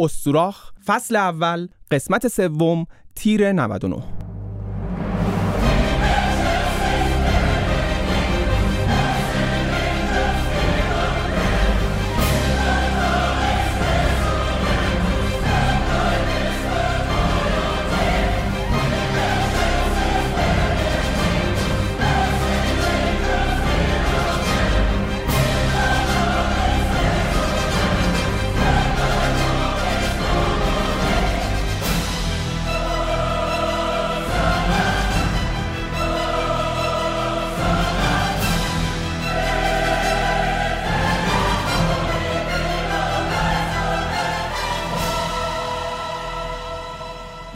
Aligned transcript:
استوراخ 0.00 0.72
فصل 0.84 1.16
اول 1.16 1.68
قسمت 1.90 2.26
سوم 2.26 2.86
تیر 3.14 3.52
99 3.52 4.27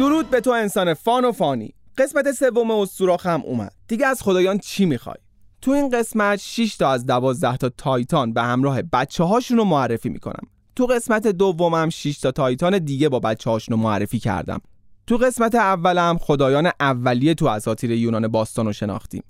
درود 0.02 0.30
به 0.30 0.40
تو 0.40 0.50
انسان 0.50 0.94
فان 0.94 1.24
و 1.24 1.32
فانی. 1.32 1.74
قسمت 1.98 2.32
سوم 2.32 2.70
استوراخ 2.70 3.26
هم 3.26 3.42
اومد. 3.44 3.72
دیگه 3.88 4.06
از 4.06 4.22
خدایان 4.22 4.58
چی 4.58 4.84
می‌خوای؟ 4.84 5.16
تو 5.60 5.70
این 5.70 5.88
قسمت 5.88 6.38
6 6.38 6.76
تا 6.76 6.90
از 6.90 7.06
12 7.06 7.56
تا 7.56 7.68
تایتان 7.68 8.32
به 8.32 8.42
همراه 8.42 8.82
بچه 8.82 9.24
هاشون 9.24 9.56
رو 9.56 9.64
معرفی 9.64 10.08
می‌کنم. 10.08 10.48
تو 10.76 10.86
قسمت 10.86 11.26
دومم 11.26 11.88
6 11.88 12.18
تا 12.18 12.30
تایتان 12.30 12.78
دیگه 12.78 13.08
با 13.08 13.20
بچه 13.20 13.50
هاشون 13.50 13.76
رو 13.76 13.82
معرفی 13.82 14.18
کردم. 14.18 14.60
تو 15.06 15.16
قسمت 15.16 15.54
اولم 15.54 16.18
خدایان 16.18 16.70
اولیه 16.80 17.34
تو 17.34 17.46
اساطیر 17.46 17.90
یونان 17.90 18.28
باستان 18.28 18.66
رو 18.66 18.72
شناختیم. 18.72 19.22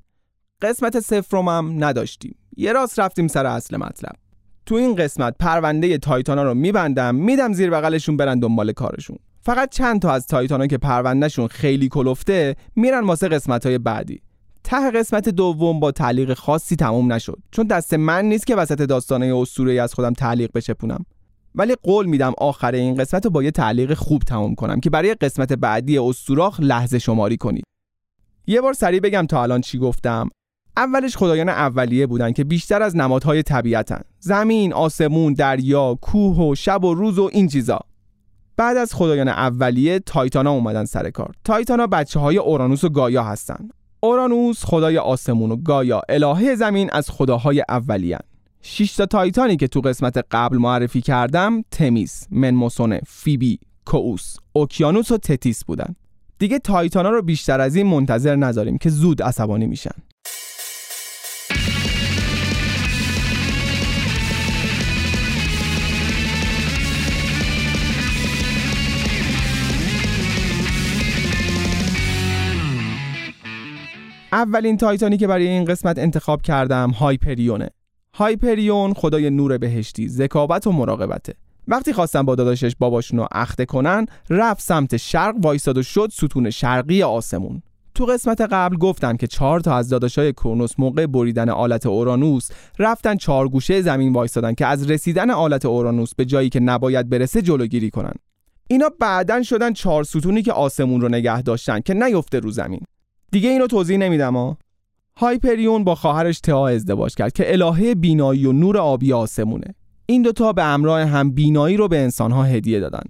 قسمت 0.63 1.01
سفرمم 1.01 1.85
نداشتیم. 1.85 2.37
یه 2.57 2.73
راست 2.73 3.01
رفتیم 3.01 3.29
سر 3.29 3.47
اصل 3.47 3.77
مطلب. 3.77 4.13
تو 4.67 4.75
این 4.75 4.95
قسمت 4.95 5.35
پرونده 5.41 5.99
تایتانا 5.99 6.43
رو 6.43 6.55
میبندم 6.55 7.15
میدم 7.15 7.53
زیر 7.53 7.71
بغلشون 7.71 8.17
برن 8.17 8.39
دنبال 8.39 8.73
کارشون. 8.73 9.19
فقط 9.45 9.71
چند 9.71 10.03
تا 10.03 10.13
از 10.13 10.27
تایتانا 10.27 10.67
که 10.67 10.79
پروندهشون 10.79 11.47
خیلی 11.47 11.89
کلفته 11.89 12.57
میرن 12.77 13.05
واسه 13.05 13.29
قسمت 13.29 13.67
های 13.67 13.79
بعدی. 13.79 14.23
ته 14.65 14.91
قسمت 14.91 15.29
دوم 15.29 15.81
با 15.81 15.93
تعلیق 15.93 16.35
خاصی 16.35 16.77
تموم 16.77 17.13
نشد 17.13 17.39
چون 17.51 17.67
دست 17.67 17.95
من 17.95 18.25
نیست 18.25 18.47
که 18.47 18.57
وسط 18.57 18.83
داستانه 18.83 19.37
اسطوره‌ای 19.37 19.79
از 19.79 19.95
خودم 19.95 20.13
تعلیق 20.13 20.51
بچپونم 20.55 21.05
ولی 21.55 21.75
قول 21.83 22.07
میدم 22.07 22.33
آخر 22.39 22.73
این 22.73 22.95
قسمت 22.95 23.25
رو 23.25 23.31
با 23.31 23.43
یه 23.43 23.51
تعلیق 23.51 23.95
خوب 23.95 24.23
تموم 24.23 24.55
کنم 24.55 24.81
که 24.81 24.91
برای 24.91 25.15
قسمت 25.15 25.53
بعدی 25.53 25.99
استوراخ 25.99 26.61
لحظه 26.61 26.99
شماری 26.99 27.37
کنید. 27.37 27.65
یه 28.47 28.61
بار 28.61 28.73
سریع 28.73 29.01
بگم 29.01 29.27
تا 29.27 29.43
الان 29.43 29.61
چی 29.61 29.79
گفتم. 29.79 30.29
اولش 30.77 31.17
خدایان 31.17 31.49
اولیه 31.49 32.07
بودن 32.07 32.33
که 32.33 32.45
بیشتر 32.45 32.83
از 32.83 32.97
نمادهای 32.97 33.43
طبیعتن. 33.43 34.01
زمین، 34.19 34.73
آسمون، 34.73 35.33
دریا، 35.33 35.99
کوه 36.01 36.39
و 36.39 36.55
شب 36.55 36.85
و 36.85 36.95
روز 36.95 37.19
و 37.19 37.31
این 37.33 37.49
چیزا. 37.49 37.81
بعد 38.57 38.77
از 38.77 38.95
خدایان 38.95 39.29
اولیه 39.29 39.99
تایتانا 39.99 40.51
اومدن 40.51 40.85
سر 40.85 41.11
کار. 41.11 41.35
تایتانا 41.45 41.87
بچه 41.87 42.21
های 42.21 42.39
اورانوس 42.39 42.85
و 42.85 42.89
گایا 42.89 43.25
هستن. 43.25 43.69
اورانوس 44.01 44.65
خدای 44.65 44.99
آسمون 44.99 45.51
و 45.51 45.57
گایا 45.57 46.03
الهه 46.09 46.55
زمین 46.55 46.91
از 46.93 47.11
خداهای 47.11 47.65
اولیان 47.69 48.21
شش 48.63 48.95
تا 48.95 49.07
تایتانی 49.07 49.57
که 49.57 49.69
تو 49.69 49.81
قسمت 49.81 50.25
قبل 50.31 50.57
معرفی 50.57 51.01
کردم 51.01 51.63
تمیس، 51.71 52.27
منموسونه، 52.31 53.01
فیبی، 53.07 53.59
کووس، 53.85 54.37
اوکیانوس 54.53 55.11
و 55.11 55.19
تتیس 55.19 55.65
بودن. 55.65 55.95
دیگه 56.39 56.59
تایتانا 56.59 57.11
رو 57.11 57.23
بیشتر 57.23 57.61
از 57.61 57.77
این 57.77 57.87
منتظر 57.87 58.37
نذاریم 58.37 58.79
که 58.79 58.91
زود 58.91 59.23
عصبانی 59.23 59.67
میشن. 59.67 59.95
اولین 74.33 74.77
تایتانی 74.77 75.17
که 75.17 75.27
برای 75.27 75.49
این 75.49 75.65
قسمت 75.65 75.99
انتخاب 75.99 76.43
کردم 76.43 76.91
هایپریونه. 76.91 77.71
هایپریون 78.15 78.95
خدای 78.95 79.31
نور 79.31 79.59
بهشتی 79.59 80.09
ذکاوت 80.09 80.67
و 80.67 80.73
مراقبته. 80.73 81.35
وقتی 81.69 81.93
خواستن 81.93 82.23
با 82.23 82.35
داداشش 82.35 82.77
باباشون 82.79 83.19
رو 83.19 83.29
اخته 83.33 83.65
کنن 83.65 84.07
رفت 84.31 84.63
سمت 84.63 84.97
شرق 84.97 85.35
وایستاد 85.43 85.79
و 85.79 85.83
شد 85.83 86.09
ستون 86.13 86.51
شرقی 86.51 87.03
آسمون. 87.03 87.63
تو 87.95 88.07
قسمت 88.07 88.41
قبل 88.41 88.77
گفتم 88.77 89.17
که 89.17 89.27
چهار 89.27 89.61
تا 89.61 89.77
از 89.77 89.89
داداشای 89.89 90.33
کرونوس 90.33 90.73
موقع 90.79 91.07
بریدن 91.07 91.49
آلت 91.49 91.87
اورانوس 91.87 92.49
رفتن 92.79 93.17
چهار 93.17 93.49
گوشه 93.49 93.83
زمین 93.83 94.13
وایستادن 94.13 94.55
که 94.55 94.67
از 94.67 94.91
رسیدن 94.91 95.31
آلت 95.31 95.65
اورانوس 95.65 96.15
به 96.15 96.25
جایی 96.25 96.49
که 96.49 96.61
نباید 96.61 97.09
برسه 97.09 97.43
جلوگیری 97.43 97.91
کنن. 97.91 98.15
اینا 98.69 98.91
بعدن 99.01 99.43
شدن 99.43 99.73
چهار 99.73 100.05
ستونی 100.05 100.43
که 100.43 100.53
آسمون 100.53 101.01
رو 101.01 101.09
نگه 101.09 101.43
داشتن 101.43 101.81
که 101.81 101.95
نیفته 101.95 102.41
رو 102.41 102.51
زمین. 102.51 102.81
دیگه 103.33 103.49
اینو 103.49 103.67
توضیح 103.67 103.97
نمیدم 103.97 104.37
ها. 104.37 104.59
هایپریون 105.17 105.85
با 105.85 105.95
خواهرش 105.95 106.41
تئا 106.41 106.69
ازدواج 106.69 107.15
کرد 107.15 107.33
که 107.33 107.53
الهه 107.53 107.95
بینایی 107.95 108.47
و 108.47 108.53
نور 108.53 108.79
آبی 108.79 109.13
آسمونه. 109.13 109.75
این 110.07 110.23
دوتا 110.23 110.53
به 110.53 110.65
همراه 110.65 111.01
هم 111.01 111.31
بینایی 111.31 111.77
رو 111.77 111.89
به 111.89 111.99
انسانها 111.99 112.43
هدیه 112.45 112.81
دادن. 112.81 113.03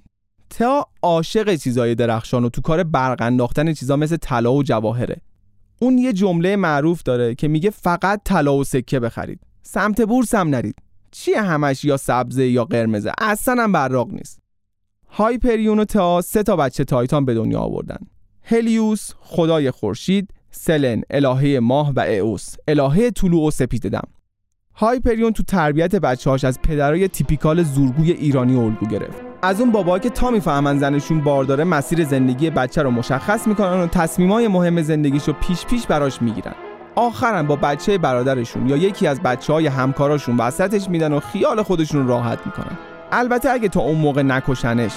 تئا 0.51 0.85
عاشق 1.03 1.55
چیزای 1.55 1.95
درخشان 1.95 2.45
و 2.45 2.49
تو 2.49 2.61
کار 2.61 2.83
برق 2.83 3.23
انداختن 3.23 3.73
چیزا 3.73 3.97
مثل 3.97 4.17
طلا 4.17 4.53
و 4.53 4.63
جواهره. 4.63 5.17
اون 5.81 5.99
یه 5.99 6.13
جمله 6.13 6.57
معروف 6.57 7.03
داره 7.03 7.35
که 7.35 7.49
میگه 7.49 7.71
فقط 7.71 8.21
طلا 8.25 8.57
و 8.57 8.65
سکه 8.65 9.01
بخرید. 9.01 9.41
سمت 9.63 10.01
بورس 10.03 10.35
هم 10.35 10.49
نرید. 10.49 10.77
چیه 11.11 11.43
همش 11.43 11.85
یا 11.85 11.97
سبزه 11.97 12.49
یا 12.49 12.65
قرمزه؟ 12.65 13.13
اصلا 13.21 13.63
هم 13.63 13.73
براق 13.73 14.13
نیست. 14.13 14.39
هایپریون 15.09 15.79
و 15.79 15.85
تئا 15.85 16.21
سه 16.21 16.43
تا 16.43 16.57
بچه 16.57 16.85
تایتان 16.85 17.25
به 17.25 17.35
دنیا 17.35 17.61
آوردن. 17.61 17.99
هلیوس 18.45 19.11
خدای 19.21 19.71
خورشید 19.71 20.29
سلن 20.51 21.03
الهه 21.11 21.59
ماه 21.63 21.93
و 21.97 22.01
اوس 22.01 22.55
الهه 22.69 23.11
طلوع 23.11 23.47
و 23.47 23.51
سپید 23.51 23.89
دم 23.89 24.09
هایپریون 24.75 25.33
تو 25.33 25.43
تربیت 25.43 25.97
بچه‌هاش 25.97 26.45
از 26.45 26.63
پدرای 26.63 27.09
تیپیکال 27.09 27.63
زورگوی 27.63 28.11
ایرانی 28.11 28.57
الگو 28.57 28.87
گرفت. 28.87 29.19
از 29.43 29.61
اون 29.61 29.73
بابا 29.73 29.99
که 29.99 30.11
تا 30.11 30.31
می‌فهمن 30.31 30.79
زنشون 30.79 31.21
بارداره 31.21 31.65
مسیر 31.65 32.05
زندگی 32.05 32.51
بچه 32.51 32.83
رو 32.83 32.91
مشخص 32.91 33.47
می‌کنن 33.47 33.81
و 33.81 33.87
تصمیمای 33.87 34.49
مهم 34.49 34.83
زندگیشو 34.83 35.33
پیش 35.33 35.67
پیش 35.67 35.87
براش 35.87 36.23
می‌گیرن. 36.23 36.55
آخرا 36.95 37.43
با 37.43 37.57
بچه 37.57 37.99
برادرشون 37.99 38.69
یا 38.69 38.77
یکی 38.77 39.07
از 39.07 39.21
بچه 39.21 39.53
های 39.53 39.67
همکاراشون 39.67 40.37
وسطش 40.37 40.89
میدن 40.89 41.13
و 41.13 41.21
خیال 41.21 41.63
خودشون 41.63 42.07
راحت 42.07 42.39
می‌کنن. 42.47 42.79
البته 43.13 43.51
اگه 43.51 43.69
تا 43.69 43.81
اون 43.81 43.99
موقع 43.99 44.23
نکشنش 44.23 44.93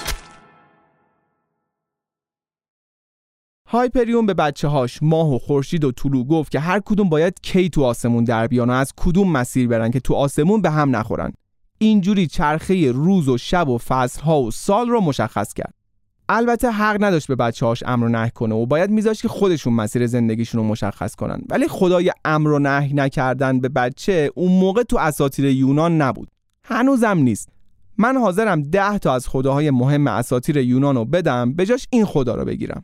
هایپریون 3.68 4.26
به 4.26 4.34
بچه 4.34 4.68
هاش 4.68 5.00
ماه 5.02 5.34
و 5.34 5.40
خورشید 5.40 5.84
و 5.84 5.92
طلوع 5.92 6.28
گفت 6.28 6.52
که 6.52 6.60
هر 6.60 6.80
کدوم 6.86 7.10
باید 7.10 7.40
کی 7.42 7.70
تو 7.70 7.84
آسمون 7.84 8.24
در 8.24 8.48
بیان 8.48 8.70
و 8.70 8.74
از 8.74 8.94
کدوم 8.98 9.32
مسیر 9.32 9.68
برن 9.68 9.92
که 9.92 10.00
تو 10.00 10.14
آسمون 10.14 10.62
به 10.62 10.70
هم 10.70 10.96
نخورن. 10.96 11.34
اینجوری 11.78 12.28
چرخه 12.28 12.92
روز 12.92 13.30
و 13.30 13.38
شب 13.38 13.70
و 13.70 13.78
فصل 13.78 14.22
ها 14.22 14.42
و 14.42 14.52
سال 14.52 14.90
رو 14.90 15.02
مشخص 15.02 15.54
کرد. 15.54 15.74
البته 16.30 16.72
حق 16.72 17.04
نداشت 17.04 17.28
به 17.28 17.36
بچه 17.36 17.66
هاش 17.66 17.84
امر 17.86 18.06
و 18.06 18.10
نهی 18.10 18.30
کنه 18.30 18.56
و 18.56 18.66
باید 18.66 18.90
میذاشت 18.90 19.22
که 19.22 19.28
خودشون 19.28 19.74
مسیر 19.74 20.08
زندگیشون 20.08 20.62
رو 20.62 20.68
مشخص 20.68 21.16
کنن. 21.16 21.42
ولی 21.50 21.68
خدای 21.68 22.12
امر 22.26 22.52
و 22.52 22.60
نهی 22.60 22.94
نکردن 22.94 23.60
به 23.60 23.70
بچه 23.70 24.32
اون 24.36 24.52
موقع 24.52 24.84
تو 24.84 24.98
اساطیر 24.98 25.46
یونان 25.46 26.02
نبود. 26.02 26.28
هنوزم 26.64 27.18
نیست. 27.18 27.50
من 27.98 28.18
حاضرم 28.18 28.62
ده 28.62 28.98
تا 28.98 29.14
از 29.14 29.28
خداهای 29.28 29.72
مهم 29.72 30.08
اساطیر 30.08 30.58
یونان 30.58 30.96
رو 30.96 31.06
بدم 31.06 31.54
به 31.54 31.66
جاش 31.66 31.88
این 31.90 32.06
خدا 32.06 32.36
رو 32.36 32.46
بگیرم. 32.46 32.84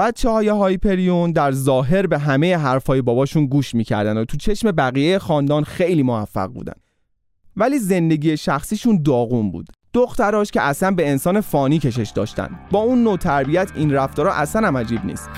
بچه 0.00 0.30
های 0.30 0.48
هایپریون 0.48 1.32
در 1.32 1.52
ظاهر 1.52 2.06
به 2.06 2.18
همه 2.18 2.56
حرفای 2.56 3.02
باباشون 3.02 3.46
گوش 3.46 3.74
می‌کردن 3.74 4.18
و 4.18 4.24
تو 4.24 4.36
چشم 4.36 4.72
بقیه 4.72 5.18
خاندان 5.18 5.64
خیلی 5.64 6.02
موفق 6.02 6.46
بودن. 6.46 6.72
ولی 7.56 7.78
زندگی 7.78 8.36
شخصیشون 8.36 9.02
داغون 9.02 9.50
بود. 9.52 9.66
دختراش 9.92 10.50
که 10.50 10.60
اصلا 10.60 10.90
به 10.90 11.10
انسان 11.10 11.40
فانی 11.40 11.78
کشش 11.78 12.12
داشتن. 12.14 12.58
با 12.70 12.78
اون 12.78 13.02
نوع 13.02 13.16
تربیت 13.16 13.72
این 13.74 13.92
رفتارا 13.92 14.32
اصلا 14.32 14.68
هم 14.68 14.76
عجیب 14.76 15.04
نیست. 15.04 15.30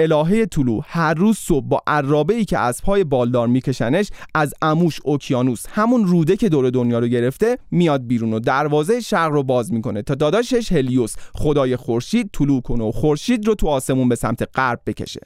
الهه 0.00 0.46
طلوع. 0.46 0.84
هر 0.86 1.14
روز 1.14 1.38
صبح 1.38 1.66
با 1.66 1.82
عرابه 1.86 2.34
ای 2.34 2.44
که 2.44 2.58
اسبهای 2.58 3.04
بالدار 3.04 3.48
میکشنش 3.48 4.10
از 4.34 4.54
اموش 4.62 5.00
اوکیانوس 5.04 5.64
همون 5.70 6.04
روده 6.04 6.36
که 6.36 6.48
دور 6.48 6.70
دنیا 6.70 6.98
رو 6.98 7.06
گرفته 7.06 7.58
میاد 7.70 8.06
بیرون 8.06 8.32
و 8.32 8.40
دروازه 8.40 9.00
شرق 9.00 9.32
رو 9.32 9.42
باز 9.42 9.72
می‌کنه. 9.72 10.02
تا 10.02 10.14
داداشش 10.14 10.72
هلیوس 10.72 11.14
خدای 11.34 11.76
خورشید 11.76 12.30
طلوع 12.32 12.62
کنه 12.62 12.84
و 12.84 12.92
خورشید 12.92 13.46
رو 13.46 13.54
تو 13.54 13.68
آسمون 13.68 14.08
به 14.08 14.14
سمت 14.14 14.48
غرب 14.54 14.80
بکشه. 14.86 15.20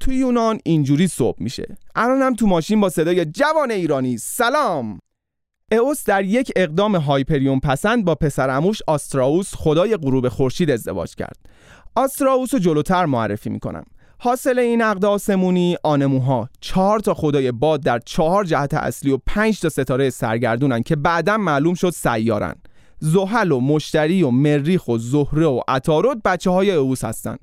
تو 0.00 0.12
یونان 0.12 0.58
اینجوری 0.64 1.06
صبح 1.06 1.36
میشه. 1.42 1.76
الانم 1.94 2.34
تو 2.34 2.46
ماشین 2.46 2.80
با 2.80 2.88
صدای 2.88 3.24
جوان 3.24 3.70
ایرانی. 3.70 4.18
سلام! 4.18 4.98
اوس 5.78 6.04
در 6.04 6.24
یک 6.24 6.52
اقدام 6.56 6.96
هایپریون 6.96 7.60
پسند 7.60 8.04
با 8.04 8.14
پسرموش 8.14 8.78
آستراوس 8.86 9.54
خدای 9.54 9.96
غروب 9.96 10.28
خورشید 10.28 10.70
ازدواج 10.70 11.14
کرد. 11.14 11.36
آستراوس 11.94 12.54
رو 12.54 12.60
جلوتر 12.60 13.06
معرفی 13.06 13.50
می‌کنم. 13.50 13.84
حاصل 14.18 14.58
این 14.58 14.82
عقد 14.82 15.04
آسمونی 15.04 15.76
آنموها 15.82 16.48
چهار 16.60 17.00
تا 17.00 17.14
خدای 17.14 17.52
باد 17.52 17.82
در 17.82 17.98
چهار 17.98 18.44
جهت 18.44 18.74
اصلی 18.74 19.10
و 19.10 19.18
پنج 19.26 19.60
تا 19.60 19.68
ستاره 19.68 20.10
سرگردونن 20.10 20.82
که 20.82 20.96
بعدا 20.96 21.36
معلوم 21.38 21.74
شد 21.74 21.90
سیارن. 21.90 22.54
زحل 22.98 23.52
و 23.52 23.60
مشتری 23.60 24.22
و 24.22 24.30
مریخ 24.30 24.88
و 24.88 24.98
زهره 24.98 25.46
و 25.46 25.60
عطارد 25.68 26.22
بچه 26.22 26.50
های 26.50 26.70
اوس 26.70 27.04
هستن. 27.04 27.36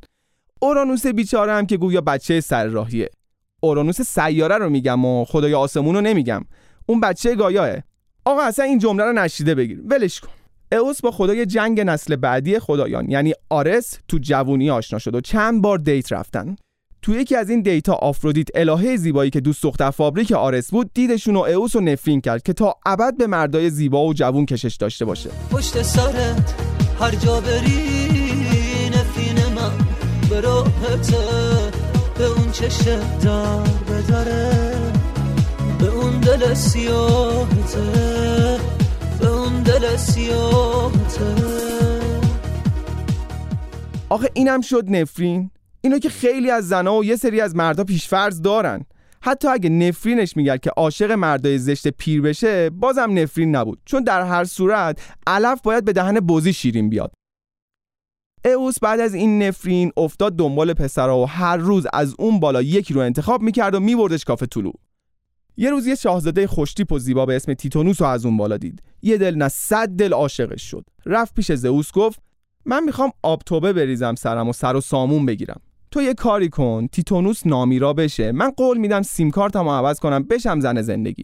اورانوس 0.61 1.07
بیچاره 1.07 1.53
هم 1.53 1.65
که 1.65 1.77
گویا 1.77 2.01
بچه 2.01 2.41
سر 2.41 2.65
راهیه. 2.65 3.09
اورانوس 3.61 4.01
سیاره 4.01 4.57
رو 4.57 4.69
میگم 4.69 5.05
و 5.05 5.25
خدای 5.25 5.53
آسمون 5.53 5.95
رو 5.95 6.01
نمیگم. 6.01 6.45
اون 6.85 6.99
بچه 6.99 7.35
گایاه. 7.35 7.75
آقا 8.29 8.41
اصلا 8.41 8.65
این 8.65 8.79
جمله 8.79 9.03
رو 9.03 9.13
نشیده 9.13 9.55
بگیر 9.55 9.81
ولش 9.85 10.19
کن. 10.19 10.29
اوس 10.71 11.01
با 11.01 11.11
خدای 11.11 11.45
جنگ 11.45 11.81
نسل 11.81 12.15
بعدی 12.15 12.59
خدایان 12.59 13.09
یعنی 13.09 13.33
آرس 13.49 13.99
تو 14.07 14.17
جوونی 14.17 14.69
آشنا 14.69 14.99
شد 14.99 15.15
و 15.15 15.21
چند 15.21 15.61
بار 15.61 15.77
date 15.77 16.11
رفتن. 16.11 16.55
تو 17.01 17.15
یکی 17.15 17.35
از 17.35 17.49
این 17.49 17.61
date 17.61 17.87
ا 17.87 17.93
آفرودیت 17.93 18.47
الهه 18.55 18.97
زیبایی 18.97 19.31
که 19.31 19.39
دوست 19.39 19.63
دختر 19.63 19.91
فابریک 19.91 20.31
آرس 20.31 20.71
بود 20.71 20.91
دیدشون 20.93 21.35
و 21.35 21.39
اوس 21.39 21.75
رو 21.75 21.81
نفرین 21.81 22.21
کرد 22.21 22.43
که 22.43 22.53
تا 22.53 22.75
ابد 22.85 23.17
به 23.17 23.27
مردای 23.27 23.69
زیبا 23.69 24.05
و 24.05 24.13
جوون 24.13 24.45
کشش 24.45 24.75
داشته 24.75 25.05
باشه. 25.05 25.29
پشت 25.51 25.81
سرت 25.81 26.53
هر 26.99 27.11
جا 27.11 27.41
بری 27.41 28.89
نفرین 28.89 29.53
من 29.55 29.71
به 30.29 30.41
به 32.17 32.25
اون 32.25 32.51
چشه 32.51 32.99
دار 33.23 33.67
بداره. 33.89 34.68
دل 36.39 36.53
سیاهته 36.53 37.81
به 39.19 39.27
اون 39.27 39.63
دل 39.63 39.95
سیاهته 39.95 41.35
آخه 44.09 44.29
اینم 44.33 44.61
شد 44.61 44.83
نفرین. 44.87 45.51
اینو 45.81 45.99
که 45.99 46.09
خیلی 46.09 46.51
از 46.51 46.67
زنا 46.67 46.95
و 46.95 47.05
یه 47.05 47.15
سری 47.15 47.41
از 47.41 47.55
مردا 47.55 47.83
پیشفرض 47.83 48.41
دارن. 48.41 48.85
حتی 49.21 49.47
اگه 49.47 49.69
نفرینش 49.69 50.37
میگرد 50.37 50.59
که 50.61 50.69
عاشق 50.69 51.11
مردای 51.11 51.57
زشت 51.57 51.87
پیر 51.87 52.21
بشه 52.21 52.69
بازم 52.69 53.09
نفرین 53.13 53.55
نبود. 53.55 53.79
چون 53.85 54.03
در 54.03 54.21
هر 54.21 54.43
صورت 54.43 54.99
علف 55.27 55.61
باید 55.61 55.85
به 55.85 55.93
دهن 55.93 56.19
بزی 56.19 56.53
شیرین 56.53 56.89
بیاد. 56.89 57.11
اوس 58.45 58.79
بعد 58.79 58.99
از 58.99 59.13
این 59.13 59.43
نفرین 59.43 59.91
افتاد 59.97 60.35
دنبال 60.35 60.73
پسرها 60.73 61.19
و 61.19 61.25
هر 61.25 61.57
روز 61.57 61.87
از 61.93 62.15
اون 62.19 62.39
بالا 62.39 62.61
یکی 62.61 62.93
رو 62.93 63.01
انتخاب 63.01 63.41
می‌کرد 63.41 63.75
و 63.75 63.79
میبردش 63.79 64.23
کافه 64.23 64.45
طلوع. 64.45 64.73
یه 65.59 65.69
روز 65.69 65.87
یه 65.87 65.95
شاهزاده 65.95 66.47
خوشتیپ 66.47 66.91
و 66.91 66.99
زیبا 66.99 67.25
به 67.25 67.35
اسم 67.35 67.53
تیتونوس 67.53 68.01
رو 68.01 68.07
از 68.07 68.25
اون 68.25 68.37
بالا 68.37 68.57
دید. 68.57 68.81
یه 69.01 69.17
دل 69.17 69.35
نه 69.35 69.47
صد 69.47 69.89
دل 69.89 70.13
عاشقش 70.13 70.71
شد. 70.71 70.85
رفت 71.05 71.33
پیش 71.33 71.51
زئوس 71.51 71.91
گفت 71.91 72.19
من 72.65 72.83
می‌خوام 72.83 73.11
آب 73.23 73.41
توبه 73.45 73.73
بریزم 73.73 74.15
سرم 74.15 74.49
و 74.49 74.53
سر 74.53 74.75
و 74.75 74.81
سامون 74.81 75.25
بگیرم. 75.25 75.61
تو 75.91 76.01
یه 76.01 76.13
کاری 76.13 76.49
کن 76.49 76.87
تیتونوس 76.87 77.47
نامیرا 77.47 77.93
بشه. 77.93 78.31
من 78.31 78.49
قول 78.49 78.77
میدم 78.77 79.01
سیم 79.01 79.31
کارتمو 79.31 79.71
عوض 79.71 79.99
کنم 79.99 80.23
بشم 80.23 80.59
زن 80.59 80.81
زندگی. 80.81 81.23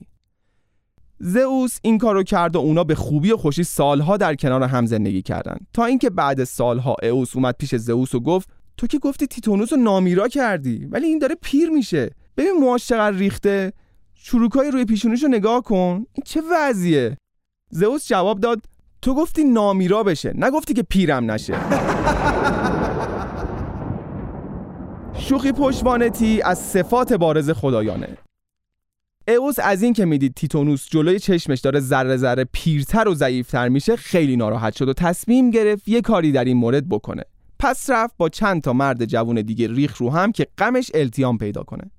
زئوس 1.19 1.77
این 1.81 1.97
کارو 1.97 2.23
کرد 2.23 2.55
و 2.55 2.59
اونا 2.59 2.83
به 2.83 2.95
خوبی 2.95 3.31
و 3.31 3.37
خوشی 3.37 3.63
سالها 3.63 4.17
در 4.17 4.35
کنار 4.35 4.63
هم 4.63 4.85
زندگی 4.85 5.21
کردن. 5.21 5.57
تا 5.73 5.85
اینکه 5.85 6.09
بعد 6.09 6.43
سالها 6.43 6.95
اوس 7.03 7.35
اومد 7.35 7.55
پیش 7.59 7.75
زئوس 7.75 8.15
و 8.15 8.19
گفت 8.19 8.49
تو 8.77 8.87
که 8.87 8.99
گفتی 8.99 9.27
تیتونوس 9.27 9.73
رو 9.73 9.79
نامیرا 9.79 10.27
کردی 10.27 10.85
ولی 10.85 11.07
این 11.07 11.19
داره 11.19 11.35
پیر 11.41 11.69
میشه. 11.69 12.09
ببین 12.37 12.51
موهاش 12.51 12.87
چقدر 12.87 13.17
ریخته 13.17 13.73
چروکای 14.27 14.71
روی 14.71 14.85
پیشونیش 14.85 15.23
رو 15.23 15.29
نگاه 15.29 15.61
کن. 15.61 16.05
این 16.13 16.23
چه 16.25 16.41
وضعیه؟ 16.51 17.17
زئوس 17.69 18.07
جواب 18.07 18.39
داد 18.39 18.61
تو 19.01 19.15
گفتی 19.15 19.43
نامیرا 19.43 20.03
بشه 20.03 20.33
نگفتی 20.35 20.73
که 20.73 20.83
پیرم 20.83 21.31
نشه. 21.31 21.53
شوخی 25.27 25.51
پشوانتی 25.51 26.41
از 26.41 26.59
صفات 26.59 27.13
بارز 27.13 27.49
خدایانه. 27.49 28.17
اوس 29.27 29.59
از 29.59 29.83
این 29.83 29.93
که 29.93 30.05
می‌دید 30.05 30.33
تیتونوس 30.33 30.87
جلوی 30.89 31.19
چشمش 31.19 31.59
داره 31.59 31.79
ذره 31.79 32.17
ذره 32.17 32.43
پیرتر 32.43 33.07
و 33.07 33.15
ضعیفتر 33.15 33.69
میشه 33.69 33.95
خیلی 33.95 34.35
ناراحت 34.35 34.75
شد 34.75 34.89
و 34.89 34.93
تصمیم 34.93 35.51
گرفت 35.51 35.87
یه 35.87 36.01
کاری 36.01 36.31
در 36.31 36.45
این 36.45 36.57
مورد 36.57 36.89
بکنه. 36.89 37.23
پس 37.59 37.89
رفت 37.89 38.17
با 38.17 38.29
چند 38.29 38.61
تا 38.61 38.73
مرد 38.73 39.05
جوون 39.05 39.41
دیگه 39.41 39.67
ریخ 39.67 39.97
رو 39.97 40.09
هم 40.09 40.31
که 40.31 40.47
غمش 40.57 40.91
التیام 40.93 41.37
پیدا 41.37 41.63
کنه. 41.63 41.91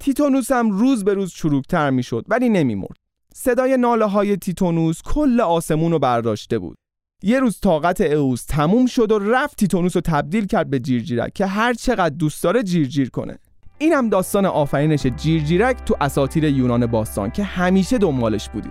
تیتونوس 0.00 0.52
هم 0.52 0.70
روز 0.70 1.04
به 1.04 1.14
روز 1.14 1.32
چروکتر 1.32 1.90
می‌شد 1.90 2.24
ولی 2.28 2.48
نمیمرد. 2.48 2.96
صدای 3.34 3.76
ناله 3.76 4.04
های 4.04 4.36
تیتونوس 4.36 5.02
کل 5.02 5.40
آسمون 5.40 5.92
رو 5.92 5.98
برداشته 5.98 6.58
بود. 6.58 6.76
یه 7.22 7.40
روز 7.40 7.60
طاقت 7.60 8.00
اوس 8.00 8.44
تموم 8.44 8.86
شد 8.86 9.12
و 9.12 9.18
رفت 9.18 9.58
تیتونوس 9.58 9.96
رو 9.96 10.02
تبدیل 10.04 10.46
کرد 10.46 10.70
به 10.70 10.78
جیرجیرک 10.78 11.32
که 11.32 11.46
هر 11.46 11.74
چقدر 11.74 12.14
دوست 12.14 12.42
داره 12.42 12.62
جیرجیر 12.62 13.10
کنه. 13.10 13.38
اینم 13.78 14.08
داستان 14.08 14.46
آفرینش 14.46 15.06
جیرجیرک 15.06 15.84
تو 15.84 15.96
اساطیر 16.00 16.44
یونان 16.44 16.86
باستان 16.86 17.30
که 17.30 17.44
همیشه 17.44 17.98
دنبالش 17.98 18.48
بودی 18.48 18.70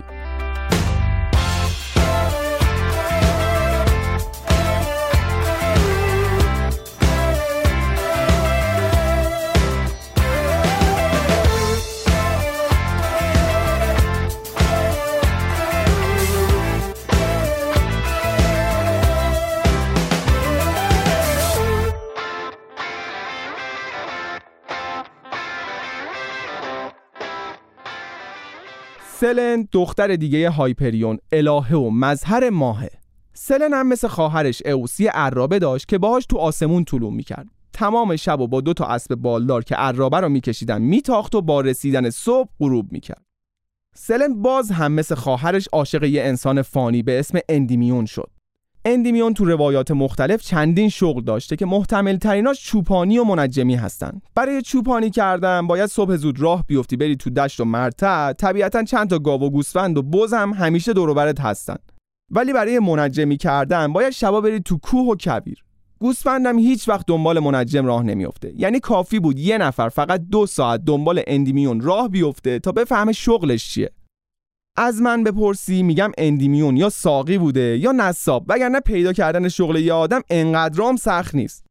سلن 29.24 29.68
دختر 29.72 30.16
دیگه 30.16 30.50
هایپریون 30.50 31.18
الهه 31.32 31.76
و 31.76 31.90
مظهر 31.90 32.50
ماهه. 32.50 32.90
سلن 33.34 33.74
هم 33.74 33.88
مثل 33.88 34.08
خواهرش 34.08 34.62
اوسی 34.66 35.08
عرابه 35.08 35.60
داشت 35.60 35.88
که 35.88 35.98
باهاش 35.98 36.26
تو 36.26 36.38
آسمون 36.38 36.84
طلوع 36.84 37.14
می‌کرد. 37.14 37.48
تمام 37.74 38.16
شب 38.16 38.40
و 38.40 38.48
با 38.48 38.62
دو 38.62 38.74
تا 38.74 38.86
اسب 38.86 39.16
بالدار 39.16 39.64
که 39.64 39.76
عرابه 39.76 40.20
رو 40.20 40.30
میکشیدن 40.30 40.82
میتاخت 40.82 41.36
و 41.36 41.42
با 41.42 41.62
رسیدن 41.62 42.10
صبح 42.10 42.50
غروب 42.60 42.92
می‌کرد. 42.92 43.26
سلن 43.96 44.42
باز 44.42 44.72
هم 44.72 44.92
مثل 44.92 45.16
خواهرش 45.16 45.68
عاشق 45.74 46.04
یه 46.04 46.24
انسان 46.24 46.62
فانی 46.62 47.04
به 47.04 47.20
اسم 47.20 47.40
اندیمیون 47.50 48.06
شد. 48.06 48.30
اندیمیون 48.86 49.34
تو 49.34 49.46
روایات 49.46 49.92
مختلف 49.92 50.42
چندین 50.42 50.90
شغل 50.90 51.22
داشته 51.22 51.56
که 51.56 51.66
محتمل 51.66 52.18
تریناش 52.18 52.66
چوپانی 52.66 53.18
و 53.18 53.24
منجمی 53.24 53.76
هستن. 53.76 54.22
برای 54.36 54.62
چوپانی 54.62 55.10
کردن 55.10 55.68
باید 55.68 55.90
صبح 55.90 56.16
زود 56.16 56.42
راه 56.42 56.64
بیفتی 56.68 56.98
بری 56.98 57.16
تو 57.16 57.30
دشت 57.30 57.60
و 57.60 57.66
مرتع. 57.66 58.34
طبیعتا 58.34 58.84
چند 58.84 59.10
تا 59.10 59.20
گاو 59.20 59.44
و 59.44 59.50
گوسفند 59.50 59.98
و 59.98 60.02
بز 60.02 60.34
هم 60.34 60.54
همیشه 60.54 60.94
دور 60.94 61.34
هستن. 61.40 61.76
ولی 62.32 62.54
برای 62.54 62.80
منجمی 62.80 63.38
کردن 63.38 63.94
باید 63.94 64.14
شبا 64.14 64.42
بری 64.42 64.60
تو 64.60 64.78
کوه 64.78 65.08
و 65.08 65.16
کبیر 65.16 65.64
گوسفندم 66.00 66.60
هیچ 66.60 66.90
وقت 66.90 67.06
دنبال 67.08 67.40
منجم 67.40 67.86
راه 67.86 68.04
نمیافته 68.04 68.54
یعنی 68.56 68.80
کافی 68.80 69.20
بود 69.20 69.40
یه 69.40 69.58
نفر 69.58 69.90
فقط 69.90 70.22
دو 70.32 70.46
ساعت 70.46 70.86
دنبال 70.86 71.22
اندیمیون 71.28 71.82
راه 71.82 72.10
بیفته 72.10 72.60
تا 72.60 72.72
بفهمه 72.72 73.12
شغلش 73.12 73.70
چیه. 73.70 73.92
از 74.76 75.02
من 75.02 75.24
بپرسی 75.24 75.84
میگم 75.84 76.12
اندیمیون 76.18 76.78
یا 76.78 76.90
ساقی 76.90 77.38
بوده 77.38 77.78
یا 77.78 77.92
نصاب 77.92 78.46
وگرنه 78.48 78.80
پیدا 78.80 79.14
کردن 79.14 79.50
شغل 79.50 79.76
یه 79.76 79.94
آدم 79.94 80.22
انقدرام 80.30 80.96
سخت 80.96 81.36
نیست. 81.36 81.66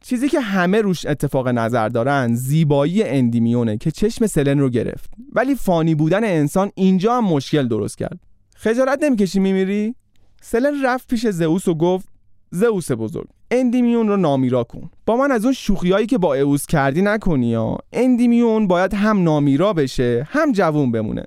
چیزی 0.00 0.28
که 0.28 0.40
همه 0.40 0.80
روش 0.80 1.06
اتفاق 1.06 1.48
نظر 1.48 1.88
دارن 1.88 2.34
زیبایی 2.34 3.02
اندیمیونه 3.02 3.76
که 3.76 3.90
چشم 3.90 4.26
سلن 4.26 4.58
رو 4.58 4.70
گرفت. 4.70 5.10
ولی 5.32 5.54
فانی 5.54 5.94
بودن 5.94 6.24
انسان 6.24 6.70
اینجا 6.74 7.16
هم 7.16 7.24
مشکل 7.24 7.68
درست 7.68 7.98
کرد. 7.98 8.18
خجالت 8.56 9.02
نمی‌کشی 9.02 9.40
میمیری؟ 9.40 9.94
سلن 10.42 10.84
رفت 10.84 11.08
پیش 11.08 11.26
زئوس 11.26 11.68
و 11.68 11.74
گفت 11.74 12.08
زئوس 12.50 12.92
بزرگ 12.92 13.28
اندیمیون 13.50 14.08
رو 14.08 14.16
نامیرا 14.16 14.64
کن. 14.64 14.90
با 15.06 15.16
من 15.16 15.32
از 15.32 15.44
اون 15.44 15.54
شوخیایی 15.54 16.06
که 16.06 16.18
با 16.18 16.34
اوس 16.34 16.66
کردی 16.66 17.02
نکنی 17.02 17.46
یا 17.46 17.78
اندیمیون 17.92 18.66
باید 18.66 18.94
هم 18.94 19.22
نامیرا 19.22 19.72
بشه 19.72 20.28
هم 20.30 20.52
جوون 20.52 20.92
بمونه. 20.92 21.24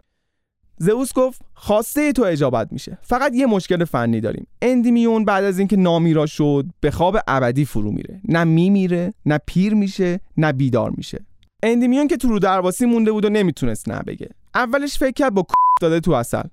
زئوس 0.82 1.14
گفت 1.14 1.42
خواسته 1.54 2.12
تو 2.12 2.24
اجابت 2.24 2.68
میشه. 2.72 2.98
فقط 3.02 3.36
یه 3.36 3.46
مشکل 3.46 3.86
فنی 3.86 4.22
داریم. 4.22 4.48
اندیمیون 4.62 5.26
بعد 5.26 5.44
از 5.44 5.60
اینکه 5.60 5.78
نامیرا 5.78 6.26
شد 6.26 6.66
به 6.80 6.92
خواب 6.92 7.18
ابدی 7.28 7.66
فرو 7.66 7.92
میره. 7.92 8.22
نه 8.28 8.44
میمیره 8.44 9.14
نه 9.26 9.40
پیر 9.46 9.74
میشه 9.74 10.20
نه 10.38 10.52
بیدار 10.52 10.92
میشه. 10.98 11.26
اندیمیون 11.64 12.08
که 12.08 12.18
تو 12.18 12.28
رو 12.28 12.40
درواسی 12.40 12.86
مونده 12.86 13.12
بود 13.12 13.26
و 13.26 13.30
نمی‌تونست 13.30 13.90
نه 13.90 14.00
بگه. 14.08 14.30
اولش 14.56 14.98
فکر 14.98 15.12
کرد 15.12 15.34
با 15.34 15.46
داده 15.82 16.00
تو 16.00 16.12
اصل 16.12 16.44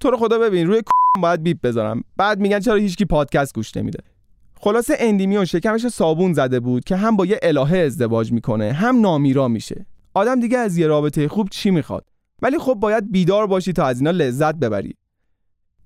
تو 0.00 0.10
رو 0.10 0.16
خدا 0.16 0.38
ببین 0.38 0.66
روی 0.66 0.82
باید 1.20 1.42
بیپ 1.42 1.60
بذارم. 1.62 2.04
بعد 2.16 2.40
میگن 2.40 2.60
چرا 2.60 2.74
هیچکی 2.74 3.04
پادکست 3.04 3.54
گوش 3.54 3.76
نمیده. 3.76 3.98
خلاصه 4.60 4.94
اندیمیون 4.98 5.44
شکمش 5.44 5.88
صابون 5.88 6.32
زده 6.32 6.60
بود 6.60 6.84
که 6.84 6.96
هم 6.96 7.16
با 7.16 7.26
یه 7.26 7.38
الهه 7.42 7.78
ازدواج 7.78 8.32
می‌کنه 8.32 8.72
هم 8.72 9.00
نامیرا 9.00 9.48
میشه. 9.48 9.86
آدم 10.14 10.40
دیگه 10.40 10.58
از 10.58 10.78
یه 10.78 10.86
رابطه 10.86 11.28
خوب 11.28 11.48
چی 11.48 11.70
می‌خواد؟ 11.70 12.04
ولی 12.42 12.58
خب 12.58 12.74
باید 12.74 13.12
بیدار 13.12 13.46
باشی 13.46 13.72
تا 13.72 13.86
از 13.86 13.98
اینا 13.98 14.10
لذت 14.10 14.54
ببری. 14.54 14.94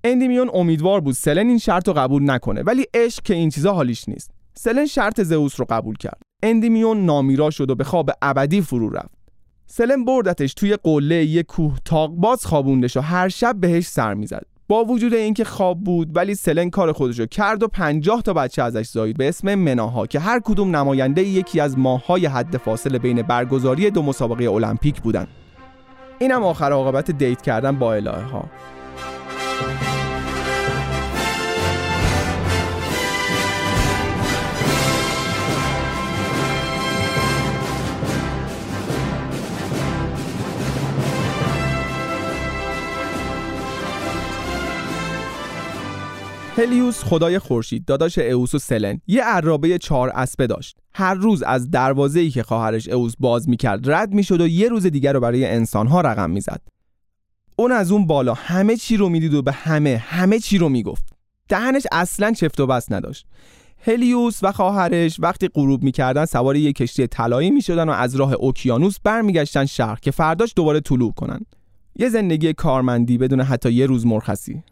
اندیمیون 0.03 0.49
امیدوار 0.53 1.01
بود 1.01 1.13
سلن 1.13 1.47
این 1.47 1.57
شرط 1.57 1.87
رو 1.87 1.93
قبول 1.93 2.31
نکنه 2.31 2.61
ولی 2.61 2.85
عشق 2.93 3.23
که 3.23 3.33
این 3.33 3.49
چیزا 3.49 3.73
حالیش 3.73 4.09
نیست. 4.09 4.31
سلن 4.53 4.85
شرط 4.85 5.21
زئوس 5.21 5.59
رو 5.59 5.65
قبول 5.69 5.95
کرد. 5.95 6.21
اندیمیون 6.43 7.05
نامیرا 7.05 7.49
شد 7.49 7.69
و 7.69 7.75
به 7.75 7.83
خواب 7.83 8.09
ابدی 8.21 8.61
فرو 8.61 8.89
رفت. 8.89 9.13
سلن 9.65 10.05
بردتش 10.05 10.53
توی 10.53 10.75
قله 10.75 11.25
یه 11.25 11.43
کوه 11.43 11.77
تاقباز 11.85 12.45
خوابوندش 12.45 12.97
و 12.97 13.01
هر 13.01 13.29
شب 13.29 13.55
بهش 13.59 13.87
سر 13.87 14.13
می‌زد. 14.13 14.45
با 14.67 14.85
وجود 14.85 15.13
اینکه 15.13 15.43
خواب 15.43 15.83
بود 15.83 16.15
ولی 16.15 16.35
سلن 16.35 16.69
کار 16.69 16.91
خودشو 16.91 17.25
کرد 17.25 17.63
و 17.63 17.67
50 17.67 18.21
تا 18.21 18.33
بچه 18.33 18.63
ازش 18.63 18.85
زایید 18.85 19.17
به 19.17 19.29
اسم 19.29 19.55
مناها 19.55 20.07
که 20.07 20.19
هر 20.19 20.39
کدوم 20.39 20.75
نماینده 20.75 21.21
یکی 21.21 21.59
از 21.59 21.77
ماههای 21.77 22.25
حد 22.25 22.57
فاصله 22.57 22.99
بین 22.99 23.21
برگزاری 23.21 23.91
دو 23.91 24.01
مسابقه 24.01 24.51
المپیک 24.51 25.01
بودن. 25.01 25.27
اینم 26.19 26.43
آخر 26.43 26.71
عاقبت 26.71 27.11
دیت 27.11 27.41
کردن 27.41 27.79
با 27.79 27.93
الهه 27.93 28.21
ها. 28.23 28.45
هلیوس 46.57 47.03
خدای 47.03 47.39
خورشید 47.39 47.85
داداش 47.85 48.17
اوس 48.17 48.55
و 48.55 48.59
سلن 48.59 49.01
یه 49.07 49.23
عرابه 49.23 49.77
چهار 49.77 50.09
اسبه 50.09 50.47
داشت. 50.47 50.77
هر 50.93 51.13
روز 51.13 51.43
از 51.43 51.71
دروازه‌ای 51.71 52.29
که 52.29 52.43
خواهرش 52.43 52.87
اوس 52.87 53.13
باز 53.19 53.49
می‌کرد 53.49 53.91
رد 53.91 54.13
می‌شد 54.13 54.41
و 54.41 54.47
یه 54.47 54.69
روز 54.69 54.85
دیگر 54.85 55.13
رو 55.13 55.19
برای 55.19 55.45
انسانها 55.45 56.01
رقم 56.01 56.29
می‌زد. 56.29 56.61
اون 57.55 57.71
از 57.71 57.91
اون 57.91 58.07
بالا 58.07 58.33
همه 58.33 58.75
چی 58.75 58.97
رو 58.97 59.09
می‌دید 59.09 59.33
و 59.33 59.41
به 59.41 59.51
همه 59.51 60.03
همه 60.07 60.39
چی 60.39 60.57
رو 60.57 60.69
می‌گفت. 60.69 61.05
دهنش 61.49 61.83
اصلا 61.91 62.31
چفت 62.31 62.59
و 62.59 62.67
بس 62.67 62.91
نداشت. 62.91 63.25
هلیوس 63.77 64.39
و 64.41 64.51
خواهرش 64.51 65.19
وقتی 65.19 65.47
غروب 65.47 65.83
می‌کردن 65.83 66.25
سوار 66.25 66.55
یه 66.55 66.73
کشتی 66.73 67.07
طلایی 67.07 67.51
می‌شدن 67.51 67.89
و 67.89 67.91
از 67.91 68.15
راه 68.15 68.33
اوکیانوس 68.33 68.97
برمیگشتن 69.03 69.65
شهر 69.65 69.99
که 70.01 70.11
فرداش 70.11 70.53
دوباره 70.55 70.79
طلوع 70.79 71.13
کنن. 71.13 71.39
یه 71.95 72.09
زندگی 72.09 72.53
کارمندی 72.53 73.17
بدون 73.17 73.41
حتی 73.41 73.71
یه 73.71 73.85
روز 73.85 74.05
مرخصی. 74.05 74.63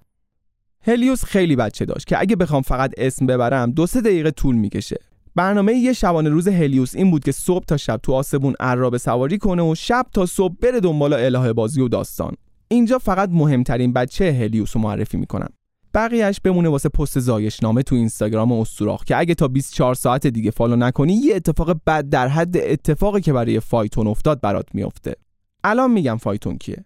هلیوس 0.83 1.23
خیلی 1.23 1.55
بچه 1.55 1.85
داشت 1.85 2.07
که 2.07 2.19
اگه 2.19 2.35
بخوام 2.35 2.61
فقط 2.61 2.91
اسم 2.97 3.25
ببرم 3.25 3.71
دو 3.71 3.87
سه 3.87 4.01
دقیقه 4.01 4.31
طول 4.31 4.55
می‌کشه. 4.55 4.97
برنامه 5.35 5.73
یه 5.73 5.93
شبانه 5.93 6.29
روز 6.29 6.47
هلیوس 6.47 6.95
این 6.95 7.11
بود 7.11 7.23
که 7.23 7.31
صبح 7.31 7.65
تا 7.65 7.77
شب 7.77 7.99
تو 8.03 8.13
آسمون 8.13 8.55
عرابه 8.59 8.97
سواری 8.97 9.37
کنه 9.37 9.63
و 9.63 9.75
شب 9.75 10.05
تا 10.13 10.25
صبح 10.25 10.55
بره 10.61 10.79
دنبال 10.79 11.13
الهه 11.13 11.53
بازی 11.53 11.81
و 11.81 11.87
داستان. 11.87 12.33
اینجا 12.67 12.97
فقط 12.97 13.29
مهمترین 13.31 13.93
بچه 13.93 14.33
هلیوس 14.33 14.75
رو 14.75 14.81
معرفی 14.81 15.17
می‌کنم. 15.17 15.49
بقیهش 15.93 16.39
بمونه 16.43 16.69
واسه 16.69 16.89
پست 16.89 17.19
زایشنامه 17.19 17.83
تو 17.83 17.95
اینستاگرام 17.95 18.51
استوراخ 18.51 19.03
که 19.03 19.17
اگه 19.17 19.35
تا 19.35 19.47
24 19.47 19.93
ساعت 19.95 20.27
دیگه 20.27 20.51
follow 20.51 20.75
نکنی 20.75 21.13
یه 21.13 21.35
اتفاق 21.35 21.79
بد 21.87 22.09
در 22.09 22.27
حد 22.27 22.57
اتفاقی 22.57 23.21
که 23.21 23.33
برای 23.33 23.59
فایتون 23.59 24.07
افتاد 24.07 24.41
برات 24.41 24.65
میافته. 24.73 25.15
الان 25.63 25.91
میگم 25.91 26.17
فایتون 26.17 26.57
کیه؟ 26.57 26.85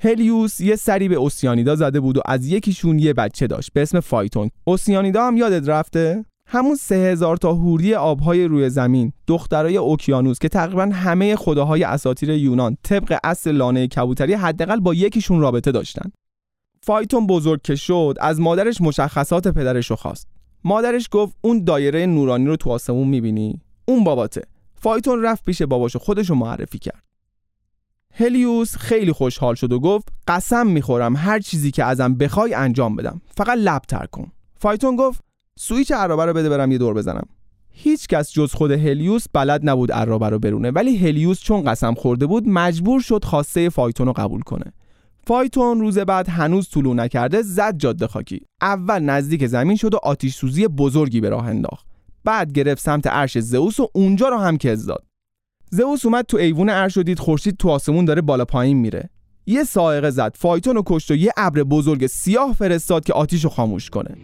هلیوس 0.00 0.60
یه 0.60 0.76
سری 0.76 1.08
به 1.08 1.14
اوسیانیدا 1.14 1.76
زده 1.76 2.00
بود 2.00 2.18
و 2.18 2.20
از 2.26 2.46
یکیشون 2.46 2.98
یه 2.98 3.12
بچه 3.12 3.46
داشت 3.46 3.72
به 3.72 3.82
اسم 3.82 4.00
فایتون. 4.00 4.50
اوسیانیدا 4.64 5.26
هم 5.26 5.36
یادت 5.36 5.68
رفته؟ 5.68 6.24
همون 6.48 6.76
سه 6.76 6.94
هزار 6.94 7.36
تا 7.36 7.52
هوری 7.52 7.94
آبهای 7.94 8.44
روی 8.44 8.70
زمین 8.70 9.12
دخترای 9.26 9.76
اوکیانوس 9.76 10.38
که 10.38 10.48
تقریبا 10.48 10.82
همه 10.82 11.36
خداهای 11.36 11.84
اساطیر 11.84 12.30
یونان 12.30 12.76
طبق 12.82 13.18
اصل 13.24 13.50
لانه 13.50 13.86
کبوتری 13.86 14.34
حداقل 14.34 14.80
با 14.80 14.94
یکیشون 14.94 15.40
رابطه 15.40 15.72
داشتن. 15.72 16.10
فایتون 16.82 17.26
بزرگ 17.26 17.62
که 17.62 17.74
شد 17.74 18.16
از 18.20 18.40
مادرش 18.40 18.80
مشخصات 18.80 19.48
پدرش 19.48 19.90
رو 19.90 19.96
خواست. 19.96 20.28
مادرش 20.64 21.08
گفت 21.10 21.36
اون 21.40 21.64
دایره 21.64 22.06
نورانی 22.06 22.46
رو 22.46 22.56
تو 22.56 22.70
آسمون 22.70 23.08
می‌بینی؟ 23.08 23.60
اون 23.88 24.04
باباته 24.04 24.42
فایتون 24.74 25.22
رفت 25.22 25.44
پیش 25.44 25.62
باباشو 25.62 25.98
خودش 25.98 26.30
رو 26.30 26.36
معرفی 26.36 26.78
کرد. 26.78 27.05
هلیوس 28.18 28.76
خیلی 28.76 29.12
خوشحال 29.12 29.54
شد 29.54 29.72
و 29.72 29.80
گفت 29.80 30.08
قسم 30.28 30.66
می‌خورم 30.66 31.16
هر 31.16 31.38
چیزی 31.38 31.70
که 31.70 31.84
ازم 31.84 32.14
بخوای 32.14 32.54
انجام 32.54 32.96
بدم 32.96 33.20
فقط 33.36 33.58
لب 33.58 33.82
تر 33.88 34.06
کن. 34.06 34.32
فایتون 34.58 34.96
گفت 34.96 35.20
سویچ 35.58 35.92
عرابه 35.92 36.24
رو 36.24 36.32
بده 36.32 36.48
برم 36.48 36.72
یه 36.72 36.78
دور 36.78 36.94
بزنم. 36.94 37.26
هیچ 37.70 38.06
کس 38.06 38.32
جز 38.32 38.54
خود 38.54 38.70
هلیوس 38.70 39.24
بلد 39.32 39.60
نبود 39.68 39.92
عرابه 39.92 40.28
رو 40.28 40.38
برونه 40.38 40.70
ولی 40.70 40.96
هلیوس 40.96 41.40
چون 41.40 41.64
قسم 41.64 41.94
خورده 41.94 42.26
بود 42.26 42.48
مجبور 42.48 43.00
شد 43.00 43.24
خواسته 43.24 43.68
فایتون 43.68 44.06
رو 44.06 44.12
قبول 44.12 44.42
کنه. 44.42 44.72
فایتون 45.26 45.80
روز 45.80 45.98
بعد 45.98 46.28
هنوز 46.28 46.68
طلوع 46.68 46.94
نکرده 46.94 47.42
زد 47.42 47.76
جاده 47.78 48.06
خاکی. 48.06 48.40
اول 48.62 48.98
نزدیک 48.98 49.46
زمین 49.46 49.76
شد 49.76 49.94
و 49.94 49.98
آتیش 50.02 50.34
سوزی 50.34 50.68
بزرگی 50.68 51.20
به 51.20 51.28
راه 51.28 51.46
انداخت. 51.46 51.86
بعد 52.24 52.52
گرفت 52.52 52.82
سمت 52.82 53.06
عرش 53.06 53.38
زئوس 53.38 53.80
و 53.80 53.88
اونجا 53.94 54.28
رو 54.28 54.36
هم 54.36 54.58
کز 54.58 54.86
داد. 54.86 55.04
زئوس 55.70 56.06
اومد 56.06 56.24
تو 56.24 56.36
ایوون 56.36 56.70
عرش 56.70 56.98
دید 56.98 57.18
خورشید 57.18 57.56
تو 57.56 57.68
آسمون 57.68 58.04
داره 58.04 58.22
بالا 58.22 58.44
پایین 58.44 58.76
میره. 58.76 59.10
یه 59.46 59.64
سائقه 59.64 60.10
زد 60.10 60.36
فایتون 60.38 60.76
و 60.76 60.82
کشت 60.86 61.10
و 61.10 61.14
یه 61.14 61.32
ابر 61.36 61.62
بزرگ 61.62 62.06
سیاه 62.06 62.52
فرستاد 62.52 63.04
که 63.04 63.12
آتیش 63.12 63.44
رو 63.44 63.50
خاموش 63.50 63.90
کنه. 63.90 64.16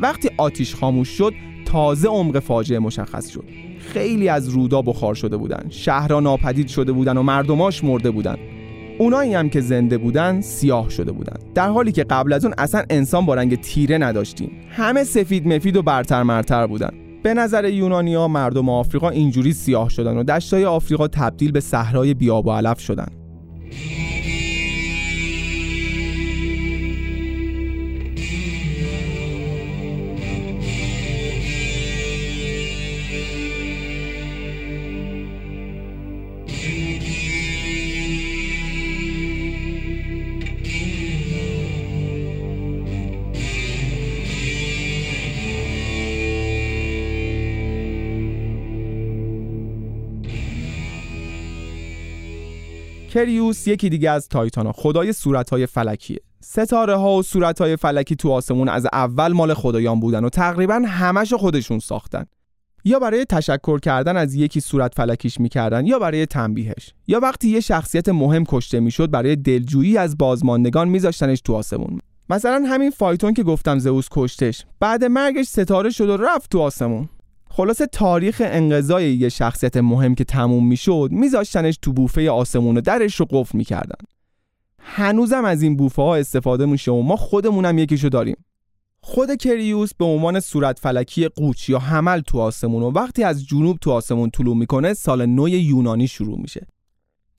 وقتی 0.00 0.30
آتیش 0.38 0.74
خاموش 0.74 1.08
شد 1.08 1.32
تازه 1.66 2.08
عمق 2.08 2.38
فاجعه 2.38 2.78
مشخص 2.78 3.28
شد. 3.28 3.44
خیلی 3.78 4.28
از 4.28 4.48
رودا 4.48 4.82
بخار 4.82 5.14
شده 5.14 5.36
بودن 5.36 5.66
شهرها 5.70 6.20
ناپدید 6.20 6.68
شده 6.68 6.92
بودن 6.92 7.16
و 7.16 7.22
مردماش 7.22 7.84
مرده 7.84 8.10
بودن. 8.10 8.36
اونایی 8.98 9.34
هم 9.34 9.48
که 9.48 9.60
زنده 9.60 9.98
بودن 9.98 10.40
سیاه 10.40 10.90
شده 10.90 11.12
بودن. 11.12 11.36
در 11.54 11.68
حالی 11.68 11.92
که 11.92 12.04
قبل 12.04 12.32
از 12.32 12.44
اون 12.44 12.54
اصلا 12.58 12.84
انسان 12.90 13.26
با 13.26 13.34
رنگ 13.34 13.60
تیره 13.60 13.98
نداشتیم. 13.98 14.50
همه 14.70 15.04
سفید 15.04 15.48
مفید 15.48 15.76
و 15.76 15.82
برتر 15.82 16.22
مرتر 16.22 16.66
بودن. 16.66 17.01
به 17.22 17.34
نظر 17.34 17.64
یونانیا 17.64 18.28
مردم 18.28 18.68
آفریقا 18.68 19.08
اینجوری 19.08 19.52
سیاه 19.52 19.88
شدن 19.88 20.16
و 20.16 20.24
دشتای 20.24 20.64
آفریقا 20.64 21.08
تبدیل 21.08 21.52
به 21.52 21.60
صحرای 21.60 22.14
بیاب 22.14 22.46
و 22.46 22.50
علف 22.50 22.80
شدن. 22.80 23.08
کریوس 53.12 53.68
یکی 53.68 53.88
دیگه 53.88 54.10
از 54.10 54.28
تایتانا. 54.28 54.72
خدای 54.72 55.12
صورتهای 55.12 55.66
فلکیه. 55.66 56.18
ستاره 56.40 56.96
ها 56.96 57.16
و 57.16 57.22
صورتهای 57.22 57.76
فلکی 57.76 58.16
تو 58.16 58.30
آسمون 58.30 58.68
از 58.68 58.86
اول 58.92 59.32
مال 59.32 59.54
خدایان 59.54 60.00
بودن 60.00 60.24
و 60.24 60.28
تقریبا 60.28 60.82
همش 60.86 61.32
خودشون 61.32 61.78
ساختن. 61.78 62.24
یا 62.84 62.98
برای 62.98 63.24
تشکر 63.24 63.78
کردن 63.78 64.16
از 64.16 64.34
یکی 64.34 64.60
صورت 64.60 64.94
فلکیش 64.94 65.40
می‌کردن 65.40 65.86
یا 65.86 65.98
برای 65.98 66.26
تنبیهش. 66.26 66.94
یا 67.06 67.20
وقتی 67.20 67.48
یه 67.48 67.60
شخصیت 67.60 68.08
مهم 68.08 68.44
کشته 68.44 68.80
می‌شد 68.80 69.10
برای 69.10 69.36
دلجویی 69.36 69.98
از 69.98 70.18
بازماندگان 70.18 70.88
میذاشتنش 70.88 71.40
تو 71.40 71.54
آسمون. 71.54 72.00
مثلا 72.30 72.64
همین 72.66 72.90
فایتون 72.90 73.34
که 73.34 73.42
گفتم 73.42 73.78
زئوس 73.78 74.08
کشتش. 74.10 74.64
بعد 74.80 75.04
مرگش 75.04 75.46
ستاره 75.46 75.90
شد 75.90 76.08
و 76.08 76.16
رفت 76.16 76.50
تو 76.50 76.60
آسمون. 76.60 77.08
خلاصه 77.54 77.86
تاریخ 77.86 78.42
انقضای 78.44 79.14
یه 79.14 79.28
شخصیت 79.28 79.76
مهم 79.76 80.14
که 80.14 80.24
تموم 80.24 80.68
می‌شد 80.68 81.08
میذاشتنش 81.12 81.78
تو 81.82 81.92
بوفه 81.92 82.30
آسمون 82.30 82.76
و 82.76 82.80
درش 82.80 83.14
رو 83.14 83.26
قفل 83.30 83.58
می‌کردن. 83.58 84.04
هنوزم 84.78 85.44
از 85.44 85.62
این 85.62 85.76
بوفه 85.76 86.02
ها 86.02 86.16
استفاده 86.16 86.66
میشه 86.66 86.92
و 86.92 87.02
ما 87.02 87.16
خودمونم 87.16 87.78
یکیشو 87.78 88.08
داریم. 88.08 88.36
خود 89.00 89.36
کریوس 89.36 89.94
به 89.94 90.04
عنوان 90.04 90.40
صورت 90.40 90.78
فلکی 90.78 91.28
قوچ 91.28 91.68
یا 91.68 91.78
حمل 91.78 92.20
تو 92.20 92.38
آسمون 92.38 92.82
و 92.82 92.90
وقتی 92.90 93.24
از 93.24 93.46
جنوب 93.46 93.78
تو 93.78 93.90
آسمون 93.90 94.30
طلوع 94.30 94.56
می‌کنه 94.56 94.94
سال 94.94 95.26
نو 95.26 95.48
یونانی 95.48 96.08
شروع 96.08 96.40
میشه. 96.40 96.66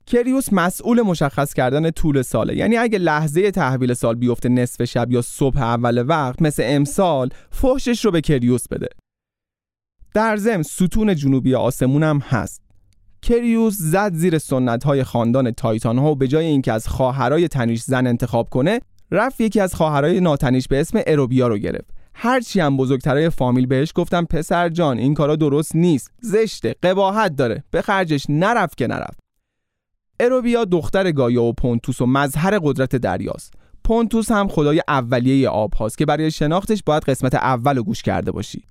کریوس 0.06 0.52
مسئول 0.52 1.02
مشخص 1.02 1.54
کردن 1.54 1.90
طول 1.90 2.22
ساله. 2.22 2.56
یعنی 2.56 2.76
اگه 2.76 2.98
لحظه 2.98 3.50
تحویل 3.50 3.94
سال 3.94 4.14
بیفته 4.14 4.48
نصف 4.48 4.84
شب 4.84 5.12
یا 5.12 5.22
صبح 5.22 5.62
اول 5.62 6.04
وقت 6.08 6.42
مثل 6.42 6.62
امسال 6.66 7.30
فحشش 7.50 8.04
رو 8.04 8.10
به 8.10 8.20
کریوس 8.20 8.68
بده. 8.68 8.88
در 10.14 10.36
ضمن 10.36 10.62
ستون 10.62 11.14
جنوبی 11.14 11.54
آسمون 11.54 12.02
هم 12.02 12.18
هست. 12.18 12.62
کریوس 13.22 13.76
زد 13.78 14.14
زیر 14.14 14.38
سنت 14.38 14.84
های 14.84 15.04
خاندان 15.04 15.50
تایتان 15.50 15.98
ها 15.98 16.10
و 16.10 16.14
به 16.14 16.28
جای 16.28 16.46
اینکه 16.46 16.72
از 16.72 16.88
خواهرای 16.88 17.48
تنیش 17.48 17.82
زن 17.82 18.06
انتخاب 18.06 18.48
کنه 18.48 18.80
رفت 19.10 19.40
یکی 19.40 19.60
از 19.60 19.74
خواهرای 19.74 20.20
ناتنیش 20.20 20.68
به 20.68 20.80
اسم 20.80 21.00
اروبیا 21.06 21.48
رو 21.48 21.58
گرفت. 21.58 21.90
هرچی 22.14 22.60
هم 22.60 22.76
بزرگترای 22.76 23.30
فامیل 23.30 23.66
بهش 23.66 23.92
گفتم 23.94 24.24
پسر 24.24 24.68
جان 24.68 24.98
این 24.98 25.14
کارا 25.14 25.36
درست 25.36 25.76
نیست. 25.76 26.10
زشته 26.20 26.74
قباحت 26.82 27.36
داره. 27.36 27.64
به 27.70 27.82
خرجش 27.82 28.26
نرفت 28.28 28.76
که 28.76 28.86
نرفت. 28.86 29.18
اروبیا 30.20 30.64
دختر 30.64 31.12
گایا 31.12 31.42
و 31.42 31.52
پونتوس 31.52 32.00
و 32.00 32.06
مظهر 32.06 32.58
قدرت 32.58 32.96
دریاست. 32.96 33.54
پونتوس 33.84 34.30
هم 34.30 34.48
خدای 34.48 34.82
اولیه 34.88 35.48
آب 35.48 35.74
هاست 35.74 35.98
که 35.98 36.06
برای 36.06 36.30
شناختش 36.30 36.82
باید 36.86 37.02
قسمت 37.02 37.34
اول 37.34 37.82
گوش 37.82 38.02
کرده 38.02 38.32
باشی. 38.32 38.64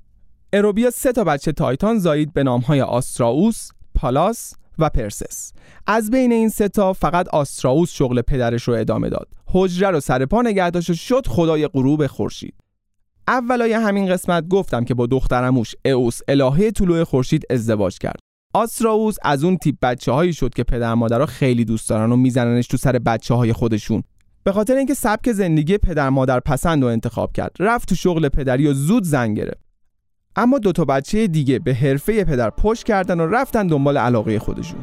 اروبیا 0.55 0.89
سه 0.89 1.11
تا 1.11 1.23
بچه 1.23 1.51
تایتان 1.51 1.99
زایید 1.99 2.33
به 2.33 2.43
نامهای 2.43 2.81
آستراوس، 2.81 3.69
پالاس 3.95 4.53
و 4.79 4.89
پرسس. 4.89 5.51
از 5.87 6.11
بین 6.11 6.31
این 6.31 6.49
سه 6.49 6.67
تا 6.67 6.93
فقط 6.93 7.27
آستراوس 7.27 7.91
شغل 7.91 8.21
پدرش 8.21 8.63
رو 8.63 8.73
ادامه 8.73 9.09
داد. 9.09 9.27
حجره 9.45 9.91
رو 9.91 9.99
سر 9.99 10.25
پا 10.25 10.41
نگه 10.41 10.69
داشت 10.69 10.89
و 10.89 10.93
شد 10.93 11.27
خدای 11.27 11.67
غروب 11.67 12.07
خورشید. 12.07 12.53
اولای 13.27 13.73
همین 13.73 14.09
قسمت 14.09 14.47
گفتم 14.47 14.85
که 14.85 14.93
با 14.93 15.05
دخترموش 15.05 15.75
اوس 15.85 16.19
الهه 16.27 16.71
طلوع 16.71 17.03
خورشید 17.03 17.43
ازدواج 17.49 17.97
کرد. 17.97 18.19
آستراوس 18.53 19.15
از 19.23 19.43
اون 19.43 19.57
تیپ 19.57 19.75
بچه 19.81 20.11
هایی 20.11 20.33
شد 20.33 20.53
که 20.53 20.63
پدر 20.63 20.93
مادرها 20.93 21.25
خیلی 21.25 21.65
دوست 21.65 21.89
دارن 21.89 22.11
و 22.11 22.15
میزننش 22.15 22.67
تو 22.67 22.77
سر 22.77 22.91
بچه 22.91 23.33
های 23.33 23.53
خودشون. 23.53 24.03
به 24.43 24.51
خاطر 24.51 24.75
اینکه 24.75 24.93
سبک 24.93 25.31
زندگی 25.31 25.77
پدر 25.77 26.09
مادر 26.09 26.39
پسند 26.39 26.83
و 26.83 26.87
انتخاب 26.87 27.31
کرد. 27.31 27.55
رفت 27.59 27.89
تو 27.89 27.95
شغل 27.95 28.29
پدری 28.29 28.67
و 28.67 28.73
زود 28.73 29.03
زن 29.03 29.33
گرفت. 29.33 29.62
اما 30.35 30.59
دو 30.59 30.71
تا 30.71 30.85
بچه 30.85 31.27
دیگه 31.27 31.59
به 31.59 31.73
حرفه 31.73 32.23
پدر 32.23 32.49
پشت 32.49 32.83
کردن 32.83 33.19
و 33.19 33.27
رفتن 33.27 33.67
دنبال 33.67 33.97
علاقه 33.97 34.39
خودشون. 34.39 34.79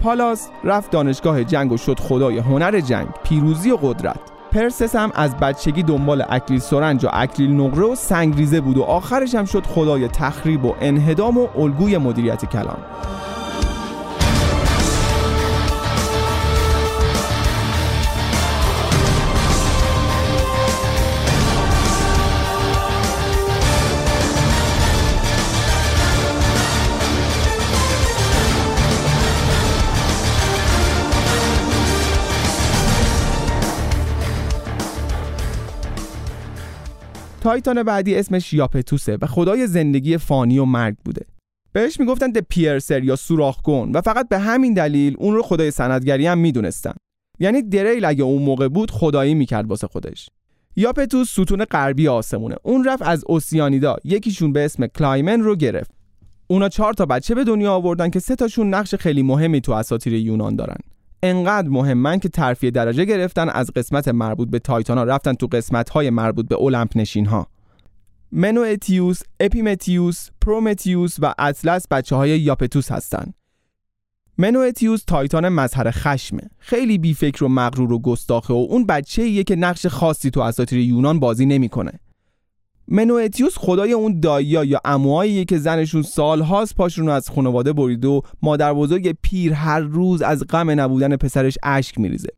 پالاس 0.00 0.48
رفت 0.64 0.90
دانشگاه 0.90 1.44
جنگ 1.44 1.72
و 1.72 1.76
شد 1.76 2.00
خدای 2.00 2.38
هنر 2.38 2.80
جنگ 2.80 3.08
پیروزی 3.24 3.70
و 3.70 3.76
قدرت. 3.76 4.20
پرسس 4.52 4.96
هم 4.96 5.12
از 5.14 5.36
بچگی 5.36 5.82
دنبال 5.82 6.24
اکلیل 6.28 6.60
سرنج 6.60 7.04
و 7.04 7.08
اکلیل 7.12 7.50
نقره 7.50 7.84
و 7.84 7.94
سنگریزه 7.94 8.60
بود 8.60 8.78
و 8.78 8.82
آخرش 8.82 9.34
هم 9.34 9.44
شد 9.44 9.66
خدای 9.66 10.08
تخریب 10.08 10.64
و 10.64 10.74
انهدام 10.80 11.38
و 11.38 11.46
الگوی 11.56 11.98
مدیریت 11.98 12.44
کلام 12.44 12.78
تایتان 37.42 37.82
بعدی 37.82 38.14
اسمش 38.14 38.52
یاپتوسه 38.52 39.18
و 39.22 39.26
خدای 39.26 39.66
زندگی 39.66 40.18
فانی 40.18 40.58
و 40.58 40.64
مرگ 40.64 40.96
بوده. 41.04 41.26
بهش 41.72 42.00
می‌گفتن 42.00 42.30
د 42.30 42.38
پیرسر 42.38 43.04
یا 43.04 43.16
سوراخگون 43.16 43.92
و 43.92 44.00
فقط 44.00 44.28
به 44.28 44.38
همین 44.38 44.74
دلیل 44.74 45.16
اون 45.18 45.34
رو 45.34 45.42
خدای 45.42 45.70
سندگری 45.70 46.26
هم 46.26 46.38
می‌دونستن. 46.38 46.92
یعنی 47.38 47.62
دریل 47.62 48.04
اگه 48.04 48.24
اون 48.24 48.42
موقع 48.42 48.68
بود 48.68 48.90
خدایی 48.90 49.34
می‌کرد 49.34 49.66
واسه 49.66 49.86
خودش. 49.86 50.28
یاپتوس 50.76 51.30
ستون 51.30 51.64
غربی 51.64 52.08
آسمونه. 52.08 52.56
اون 52.62 52.84
رفت 52.84 53.02
از 53.02 53.24
اوسیانیدا 53.26 53.96
یکیشون 54.04 54.52
به 54.52 54.64
اسم 54.64 54.86
کلایمن 54.86 55.40
رو 55.40 55.56
گرفت. 55.56 55.90
اونا 56.46 56.68
چهار 56.68 56.92
تا 56.92 57.06
بچه 57.06 57.34
به 57.34 57.44
دنیا 57.44 57.72
آوردن 57.72 58.10
که 58.10 58.18
سه 58.18 58.36
تاشون 58.36 58.74
نقش 58.74 58.94
خیلی 58.94 59.22
مهمی 59.22 59.60
تو 59.60 59.72
اساطیر 59.72 60.14
یونان 60.14 60.56
دارن. 60.56 60.78
انقدر 61.22 61.68
مهمن 61.68 62.18
که 62.18 62.28
ترفیع 62.28 62.70
درجه 62.70 63.04
گرفتن 63.04 63.48
از 63.48 63.70
قسمت 63.76 64.08
مربوط 64.08 64.48
به 64.50 64.58
تایتانا 64.58 65.04
رفتن 65.04 65.32
تو 65.34 65.46
قسمت 65.46 65.90
های 65.90 66.10
مربوط 66.10 66.48
به 66.48 66.62
المپ 66.62 66.96
نشین 66.96 67.26
ها 67.26 67.46
منوئتیوس، 68.32 69.20
اپیمتیوس، 69.40 70.28
پرومتیوس 70.40 71.16
و 71.18 71.34
اطلس 71.38 71.86
بچه 71.90 72.16
های 72.16 72.40
یاپتوس 72.40 72.92
هستن. 72.92 73.32
منوئتیوس 74.38 75.04
تایتان 75.04 75.48
مظهر 75.48 75.90
خشمه. 75.90 76.50
خیلی 76.58 76.98
بیفکر 76.98 77.44
و 77.44 77.48
مغرور 77.48 77.92
و 77.92 77.98
گستاخه 77.98 78.54
و 78.54 78.66
اون 78.70 78.86
بچه 78.86 79.44
که 79.44 79.56
نقش 79.56 79.86
خاصی 79.86 80.30
تو 80.30 80.40
اساطیر 80.40 80.78
یونان 80.78 81.20
بازی 81.20 81.46
نمی‌کنه. 81.46 81.92
منوئتیوس 82.88 83.58
خدای 83.58 83.92
اون 83.92 84.20
دایی‌ها 84.20 84.64
یا 84.64 84.80
عموهایی 84.84 85.44
که 85.44 85.58
زنشون 85.58 86.02
سالهاست 86.02 86.76
پاشون 86.76 87.08
از 87.08 87.30
خانواده 87.30 87.72
برید 87.72 88.04
و 88.04 88.22
مادر 88.42 88.74
بزرگ 88.74 89.16
پیر 89.22 89.52
هر 89.52 89.80
روز 89.80 90.22
از 90.22 90.44
غم 90.46 90.80
نبودن 90.80 91.16
پسرش 91.16 91.58
اشک 91.62 91.98
میریزه. 91.98 92.28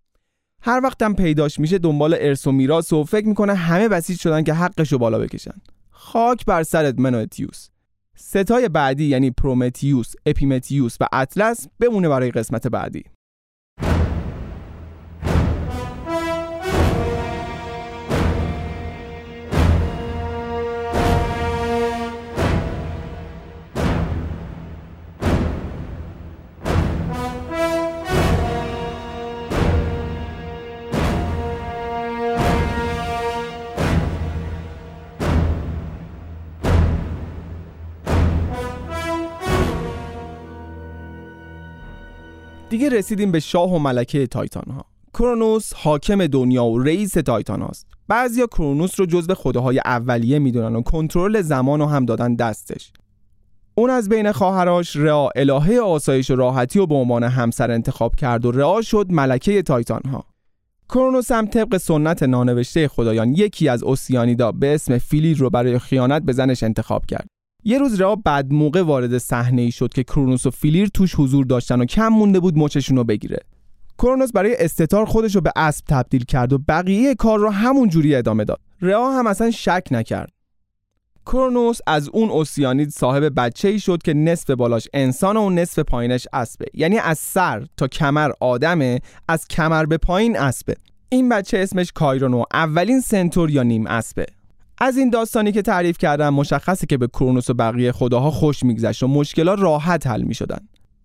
هر 0.63 0.81
وقتم 0.85 1.15
پیداش 1.15 1.61
میشه 1.61 1.79
دنبال 1.79 2.17
ارث 2.21 2.47
و 2.47 2.53
میراث 2.53 2.93
و 2.93 3.05
فکر 3.05 3.27
می‌کنه 3.27 3.55
همه 3.55 3.89
بسیج 3.89 4.21
شدن 4.21 4.43
که 4.43 4.55
حقشو 4.55 4.99
بالا 4.99 5.19
بکشن. 5.19 5.55
خاک 5.91 6.45
بر 6.45 6.63
سرت 6.63 6.99
منوئتیوس. 6.99 7.69
ستای 8.17 8.69
بعدی 8.69 9.05
یعنی 9.05 9.31
پرومتیوس، 9.31 10.13
اپیمتیوس 10.27 10.97
و 11.01 11.07
اطلس 11.13 11.69
بمونه 11.81 12.09
برای 12.09 12.31
قسمت 12.31 12.67
بعدی. 12.67 13.05
دیگه 42.75 42.89
رسیدیم 42.89 43.33
به 43.33 43.41
شاه 43.41 43.75
و 43.75 43.79
ملکه 43.79 44.27
تایتان 44.27 44.75
ها 44.75 44.85
کرونوس 45.13 45.73
حاکم 45.75 46.27
دنیا 46.27 46.65
و 46.65 46.79
رئیس 46.79 47.13
تایتان 47.13 47.63
هاست. 47.63 47.87
بعضیا 48.09 48.47
کرونوس 48.47 49.01
رو 49.01 49.07
جزو 49.07 49.35
خداهای 49.35 49.81
اولیه 49.85 50.39
می‌دونن 50.39 50.77
و 50.77 50.83
کنترل 50.83 51.43
زمان 51.43 51.81
رو 51.81 51.87
هم 51.87 52.05
دادن 52.05 52.35
دستش. 52.35 52.93
اون 53.75 53.91
از 53.91 54.09
بین 54.09 54.33
خواهراش 54.33 54.97
رعا 54.97 55.29
الهه 55.29 55.81
آسایش 55.81 56.31
و 56.31 56.37
راحتی 56.37 56.79
و 56.79 56.87
به 56.87 56.95
عنوان 56.95 57.25
همسر 57.25 57.71
انتخاب 57.71 58.15
کرد 58.15 58.45
و 58.45 58.51
رعا 58.51 58.83
شد 58.83 59.07
ملکه 59.11 59.63
تایتان 59.63 60.03
ها 60.11 60.25
کرونوس 60.89 61.33
هم 61.33 61.47
طبق 61.47 61.77
سنت 61.77 62.23
نانوشته 62.23 62.89
خدایان 62.89 63.33
یکی 63.33 63.69
از 63.69 63.83
اوسیانیدا 63.83 64.53
به 64.53 64.75
اسم 64.75 64.99
فیلید 64.99 65.41
رو 65.41 65.51
برای 65.51 65.79
خیانت 65.79 66.23
به 66.23 66.33
زنش 66.33 66.63
انتخاب 66.63 67.07
کرد. 67.07 67.27
یه 67.67 67.79
روز 67.79 68.01
رها 68.01 68.17
بعد 68.17 68.53
موقع 68.53 68.83
وارد 68.83 69.19
صحنه 69.19 69.63
ای 69.63 69.71
شد 69.71 69.93
که 69.93 70.05
کرونوس 70.05 70.47
و 70.47 70.51
فیلیر 70.51 70.89
توش 70.89 71.15
حضور 71.15 71.47
داشتن 71.47 71.81
و 71.81 71.85
کم 71.85 72.09
مونده 72.09 72.41
بود 72.41 72.59
مچشون 72.59 72.97
رو 72.97 73.05
بگیره. 73.05 73.39
کرونوس 73.99 74.33
برای 74.33 74.57
استتار 74.59 75.05
خودش 75.05 75.35
رو 75.35 75.41
به 75.41 75.53
اسب 75.57 75.85
تبدیل 75.89 76.25
کرد 76.25 76.53
و 76.53 76.59
بقیه 76.59 77.15
کار 77.15 77.39
رو 77.39 77.51
همون 77.51 77.89
جوری 77.89 78.15
ادامه 78.15 78.45
داد. 78.45 78.61
رها 78.81 79.19
هم 79.19 79.27
اصلا 79.27 79.51
شک 79.51 79.89
نکرد. 79.91 80.33
کرونوس 81.27 81.79
از 81.87 82.09
اون 82.09 82.31
اوسیانید 82.31 82.91
صاحب 82.91 83.33
بچه 83.37 83.69
ای 83.69 83.79
شد 83.79 84.03
که 84.03 84.15
نصف 84.15 84.51
بالاش 84.51 84.89
انسان 84.95 85.37
و 85.37 85.51
نصف 85.51 85.79
پایینش 85.79 86.27
اسبه. 86.33 86.67
یعنی 86.75 86.99
از 86.99 87.19
سر 87.19 87.67
تا 87.77 87.89
کمر 87.89 88.31
آدمه 88.41 89.01
از 89.29 89.49
کمر 89.49 89.85
به 89.85 89.99
پایین 89.99 90.39
اسبه. 90.39 90.75
این 91.09 91.29
بچه 91.29 91.59
اسمش 91.59 91.93
کایرونو 91.93 92.45
اولین 92.53 93.01
سنتور 93.01 93.51
یا 93.51 93.63
نیم 93.63 93.87
اسبه. 93.87 94.27
از 94.79 94.97
این 94.97 95.11
داستانی 95.11 95.53
که 95.53 95.63
تعریف 95.63 95.99
کردم 95.99 96.35
مشخصه 96.35 96.87
که 96.87 96.97
به 96.97 97.07
کرونوس 97.07 97.51
و 97.51 97.55
بقیه 97.55 97.93
خداها 97.93 98.31
خوش 98.31 98.63
میگذشت 98.63 99.03
و 99.03 99.09
مشکلات 99.09 99.59
راحت 99.59 100.07
حل 100.07 100.23
می‌شدن. 100.23 100.59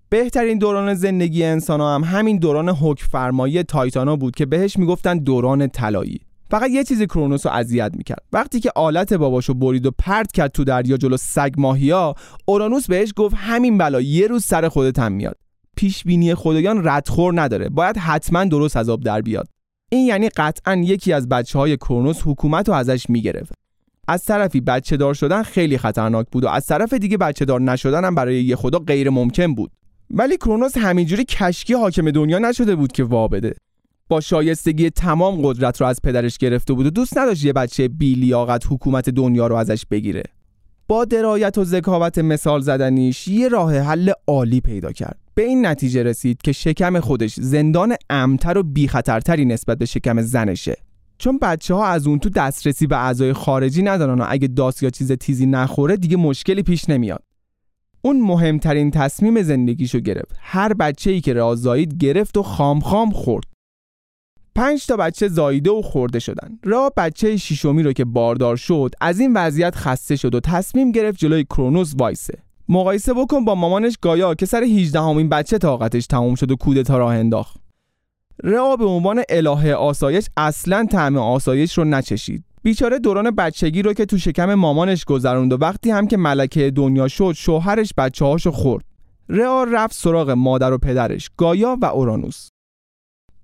بهترین 0.09 0.57
دوران 0.57 0.93
زندگی 0.93 1.43
انسان 1.43 1.81
هم 1.81 2.03
همین 2.03 2.37
دوران 2.37 2.69
حکم 2.69 3.07
فرمایی 3.07 3.63
تایتانا 3.63 4.15
بود 4.15 4.35
که 4.35 4.45
بهش 4.45 4.77
می‌گفتن 4.77 5.17
دوران 5.17 5.67
طلایی. 5.67 6.19
فقط 6.51 6.69
یه 6.69 6.83
چیزی 6.83 7.05
کرونوس 7.05 7.45
رو 7.45 7.51
اذیت 7.51 7.91
می‌کرد. 7.97 8.23
وقتی 8.33 8.59
که 8.59 8.71
آلت 8.75 9.13
باباشو 9.13 9.53
برید 9.53 9.85
و 9.85 9.91
پرت 9.91 10.31
کرد 10.31 10.51
تو 10.51 10.63
دریا 10.63 10.97
جلو 10.97 11.17
سگ 11.17 11.51
ماهیا 11.57 12.15
اورانوس 12.45 12.87
بهش 12.87 13.13
گفت 13.15 13.35
همین 13.37 13.77
بلا 13.77 14.01
یه 14.01 14.27
روز 14.27 14.45
سر 14.45 14.69
خودت 14.69 14.99
هم 14.99 15.11
میاد. 15.11 15.35
پیش 15.75 16.03
بینی 16.03 16.35
خدایان 16.35 16.87
ردخور 16.87 17.41
نداره. 17.41 17.69
باید 17.69 17.97
حتما 17.97 18.43
درست 18.43 18.77
از 18.77 18.89
آب 18.89 19.03
در 19.03 19.21
بیاد. 19.21 19.47
این 19.89 20.07
یعنی 20.07 20.29
قطعا 20.29 20.75
یکی 20.75 21.13
از 21.13 21.29
بچه 21.29 21.59
های 21.59 21.77
کرونوس 21.77 22.21
حکومت 22.25 22.67
رو 22.67 22.73
ازش 22.73 23.09
می‌گرفت. 23.09 23.53
از 24.07 24.25
طرفی 24.25 24.61
بچه 24.61 24.97
دار 24.97 25.13
شدن 25.13 25.43
خیلی 25.43 25.77
خطرناک 25.77 26.27
بود 26.31 26.43
و 26.43 26.47
از 26.47 26.65
طرف 26.65 26.93
دیگه 26.93 27.17
بچه 27.17 27.45
دار 27.45 27.61
نشدن 27.61 28.05
هم 28.05 28.15
برای 28.15 28.43
یه 28.43 28.55
خدا 28.55 28.79
غیر 28.79 29.09
ممکن 29.09 29.55
بود. 29.55 29.71
ولی 30.11 30.37
کرونوس 30.37 30.77
همینجوری 30.77 31.23
کشکی 31.23 31.73
حاکم 31.73 32.11
دنیا 32.11 32.39
نشده 32.39 32.75
بود 32.75 32.91
که 32.91 33.03
وابده 33.03 33.55
با 34.09 34.21
شایستگی 34.21 34.89
تمام 34.89 35.41
قدرت 35.41 35.81
رو 35.81 35.87
از 35.87 35.99
پدرش 36.03 36.37
گرفته 36.37 36.73
بود 36.73 36.85
و 36.85 36.89
دوست 36.89 37.17
نداشت 37.17 37.45
یه 37.45 37.53
بچه 37.53 37.87
بیلیاقت 37.87 38.65
حکومت 38.69 39.09
دنیا 39.09 39.47
رو 39.47 39.55
ازش 39.55 39.85
بگیره. 39.91 40.23
با 40.87 41.05
درایت 41.05 41.57
و 41.57 41.63
ذکاوت 41.63 42.17
مثال 42.17 42.61
زدنیش 42.61 43.27
یه 43.27 43.47
راه 43.47 43.77
حل 43.77 44.11
عالی 44.27 44.61
پیدا 44.61 44.91
کرد. 44.91 45.19
به 45.39 45.45
این 45.45 45.65
نتیجه 45.65 46.03
رسید 46.03 46.41
که 46.41 46.51
شکم 46.51 46.99
خودش 46.99 47.35
زندان 47.35 47.95
امتر 48.09 48.57
و 48.57 48.63
بیخطرتری 48.63 49.45
نسبت 49.45 49.77
به 49.77 49.85
شکم 49.85 50.21
زنشه. 50.21 50.75
چون 51.17 51.37
بچه 51.41 51.73
ها 51.73 51.87
از 51.87 52.07
اون 52.07 52.19
تو 52.19 52.29
دسترسی 52.29 52.87
به 52.87 52.97
اعضای 52.97 53.33
خارجی 53.33 53.83
ندارن 53.83 54.21
و 54.21 54.25
اگه 54.29 54.47
داس 54.47 54.83
یا 54.83 54.89
چیز 54.89 55.11
تیزی 55.11 55.45
نخوره 55.45 55.97
دیگه 55.97 56.17
مشکلی 56.17 56.63
پیش 56.63 56.89
نمیاد. 56.89 57.23
اون 58.01 58.21
مهمترین 58.21 58.91
تصمیم 58.91 59.41
زندگیشو 59.41 59.99
گرفت. 59.99 60.35
هر 60.39 60.73
بچه 60.73 61.11
ای 61.11 61.21
که 61.21 61.33
رازایید 61.33 61.97
گرفت 61.97 62.37
و 62.37 62.43
خام 62.43 62.79
خام 62.79 63.11
خورد. 63.11 63.45
پنج 64.55 64.85
تا 64.85 64.97
بچه 64.97 65.27
زایده 65.27 65.71
و 65.71 65.81
خورده 65.81 66.19
شدن. 66.19 66.59
را 66.63 66.93
بچه 66.97 67.37
شیشمی 67.37 67.83
رو 67.83 67.93
که 67.93 68.05
باردار 68.05 68.55
شد 68.55 68.91
از 69.01 69.19
این 69.19 69.33
وضعیت 69.33 69.75
خسته 69.75 70.15
شد 70.15 70.35
و 70.35 70.39
تصمیم 70.39 70.91
گرفت 70.91 71.19
جلوی 71.19 71.43
کرونوس 71.43 71.93
وایسه. 71.97 72.48
مقایسه 72.71 73.13
بکن 73.13 73.45
با 73.45 73.55
مامانش 73.55 73.97
گایا 74.01 74.35
که 74.35 74.45
سر 74.45 74.63
18 74.63 74.99
همین 74.99 75.29
بچه 75.29 75.57
طاقتش 75.57 76.07
تموم 76.07 76.35
شد 76.35 76.51
و 76.51 76.55
کودتا 76.55 76.97
راه 76.97 77.13
انداخت. 77.13 77.57
رئا 78.43 78.75
به 78.75 78.85
عنوان 78.85 79.23
الهه 79.29 79.73
آسایش 79.73 80.27
اصلا 80.37 80.85
طعم 80.91 81.17
آسایش 81.17 81.77
رو 81.77 81.83
نچشید. 81.83 82.43
بیچاره 82.63 82.99
دوران 82.99 83.31
بچگی 83.31 83.81
رو 83.81 83.93
که 83.93 84.05
تو 84.05 84.17
شکم 84.17 84.53
مامانش 84.53 85.05
گذروند 85.05 85.53
و 85.53 85.57
وقتی 85.57 85.91
هم 85.91 86.07
که 86.07 86.17
ملکه 86.17 86.71
دنیا 86.71 87.07
شد 87.07 87.33
شوهرش 87.37 87.93
بچه 87.97 88.25
هاشو 88.25 88.51
خورد. 88.51 88.85
رئا 89.29 89.63
رفت 89.63 89.95
سراغ 89.95 90.29
مادر 90.29 90.73
و 90.73 90.77
پدرش 90.77 91.29
گایا 91.37 91.77
و 91.81 91.85
اورانوس. 91.85 92.49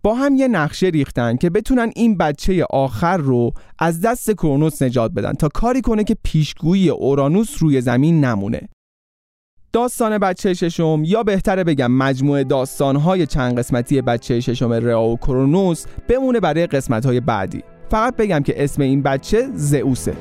با 0.03 0.15
هم 0.15 0.35
یه 0.35 0.47
نقشه 0.47 0.87
ریختن 0.87 1.37
که 1.37 1.49
بتونن 1.49 1.91
این 1.95 2.17
بچه 2.17 2.65
آخر 2.69 3.17
رو 3.17 3.51
از 3.79 4.01
دست 4.01 4.31
کرونوس 4.31 4.81
نجات 4.81 5.11
بدن 5.11 5.33
تا 5.33 5.47
کاری 5.47 5.81
کنه 5.81 6.03
که 6.03 6.17
پیشگویی 6.23 6.89
اورانوس 6.89 7.55
روی 7.59 7.81
زمین 7.81 8.25
نمونه. 8.25 8.69
داستان 9.75 10.17
بچه 10.17 10.53
ششم 10.53 11.01
یا 11.05 11.23
بهتره 11.23 11.63
بگم 11.63 11.91
مجموعه 11.91 12.43
داستانهای 12.43 13.25
چند 13.25 13.59
قسمتی 13.59 14.01
بچه 14.01 14.39
ششم 14.39 14.73
رئا 14.73 15.03
و 15.03 15.17
کرونوس 15.17 15.85
بمونه 16.07 16.39
برای 16.39 16.67
قسمتهای 16.67 17.19
بعدی. 17.19 17.63
فقط 17.91 18.15
بگم 18.15 18.39
که 18.39 18.63
اسم 18.63 18.81
این 18.81 19.03
بچه 19.03 19.47
زئوسه. 19.53 20.13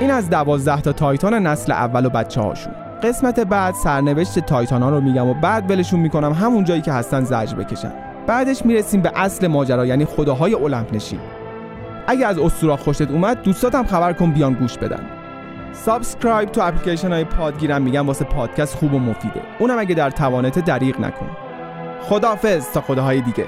این 0.00 0.10
از 0.10 0.30
دوازده 0.30 0.80
تا 0.80 0.92
تایتان 0.92 1.34
نسل 1.34 1.72
اول 1.72 2.06
و 2.06 2.10
بچه 2.10 2.40
هاشون. 2.40 2.72
قسمت 3.02 3.40
بعد 3.40 3.74
سرنوشت 3.74 4.38
تایتان 4.38 4.82
ها 4.82 4.90
رو 4.90 5.00
میگم 5.00 5.26
و 5.26 5.34
بعد 5.34 5.70
ولشون 5.70 6.00
می‌کنم 6.00 6.32
همون 6.32 6.64
جایی 6.64 6.80
که 6.80 6.92
هستن 6.92 7.24
زجر 7.24 7.56
بکشن. 7.56 8.05
بعدش 8.26 8.66
می‌رسیم 8.66 9.00
به 9.02 9.12
اصل 9.14 9.46
ماجرا 9.46 9.86
یعنی 9.86 10.04
خداهای 10.04 10.54
المپ 10.54 10.94
نشین 10.94 11.20
اگه 12.06 12.26
از 12.26 12.38
اسطورا 12.38 12.76
خوشت 12.76 13.02
اومد 13.02 13.42
دوستاتم 13.42 13.84
خبر 13.84 14.12
کن 14.12 14.30
بیان 14.30 14.52
گوش 14.52 14.78
بدن. 14.78 15.06
subscribe 15.72 16.48
تو 16.48 16.60
اپلیکیشن 16.60 17.12
های 17.12 17.24
پادگیرم 17.24 17.82
میگن 17.82 18.06
واسه 18.06 18.24
پادکست 18.24 18.74
خوب 18.74 18.94
و 18.94 18.98
مفیده. 18.98 19.40
اونم 19.58 19.78
اگه 19.78 19.94
در 19.94 20.10
توانت 20.10 20.64
دریغ 20.64 21.00
نکن. 21.00 21.28
خدافظ 22.02 22.72
تا 22.72 22.80
خداهای 22.80 23.20
دیگه. 23.20 23.44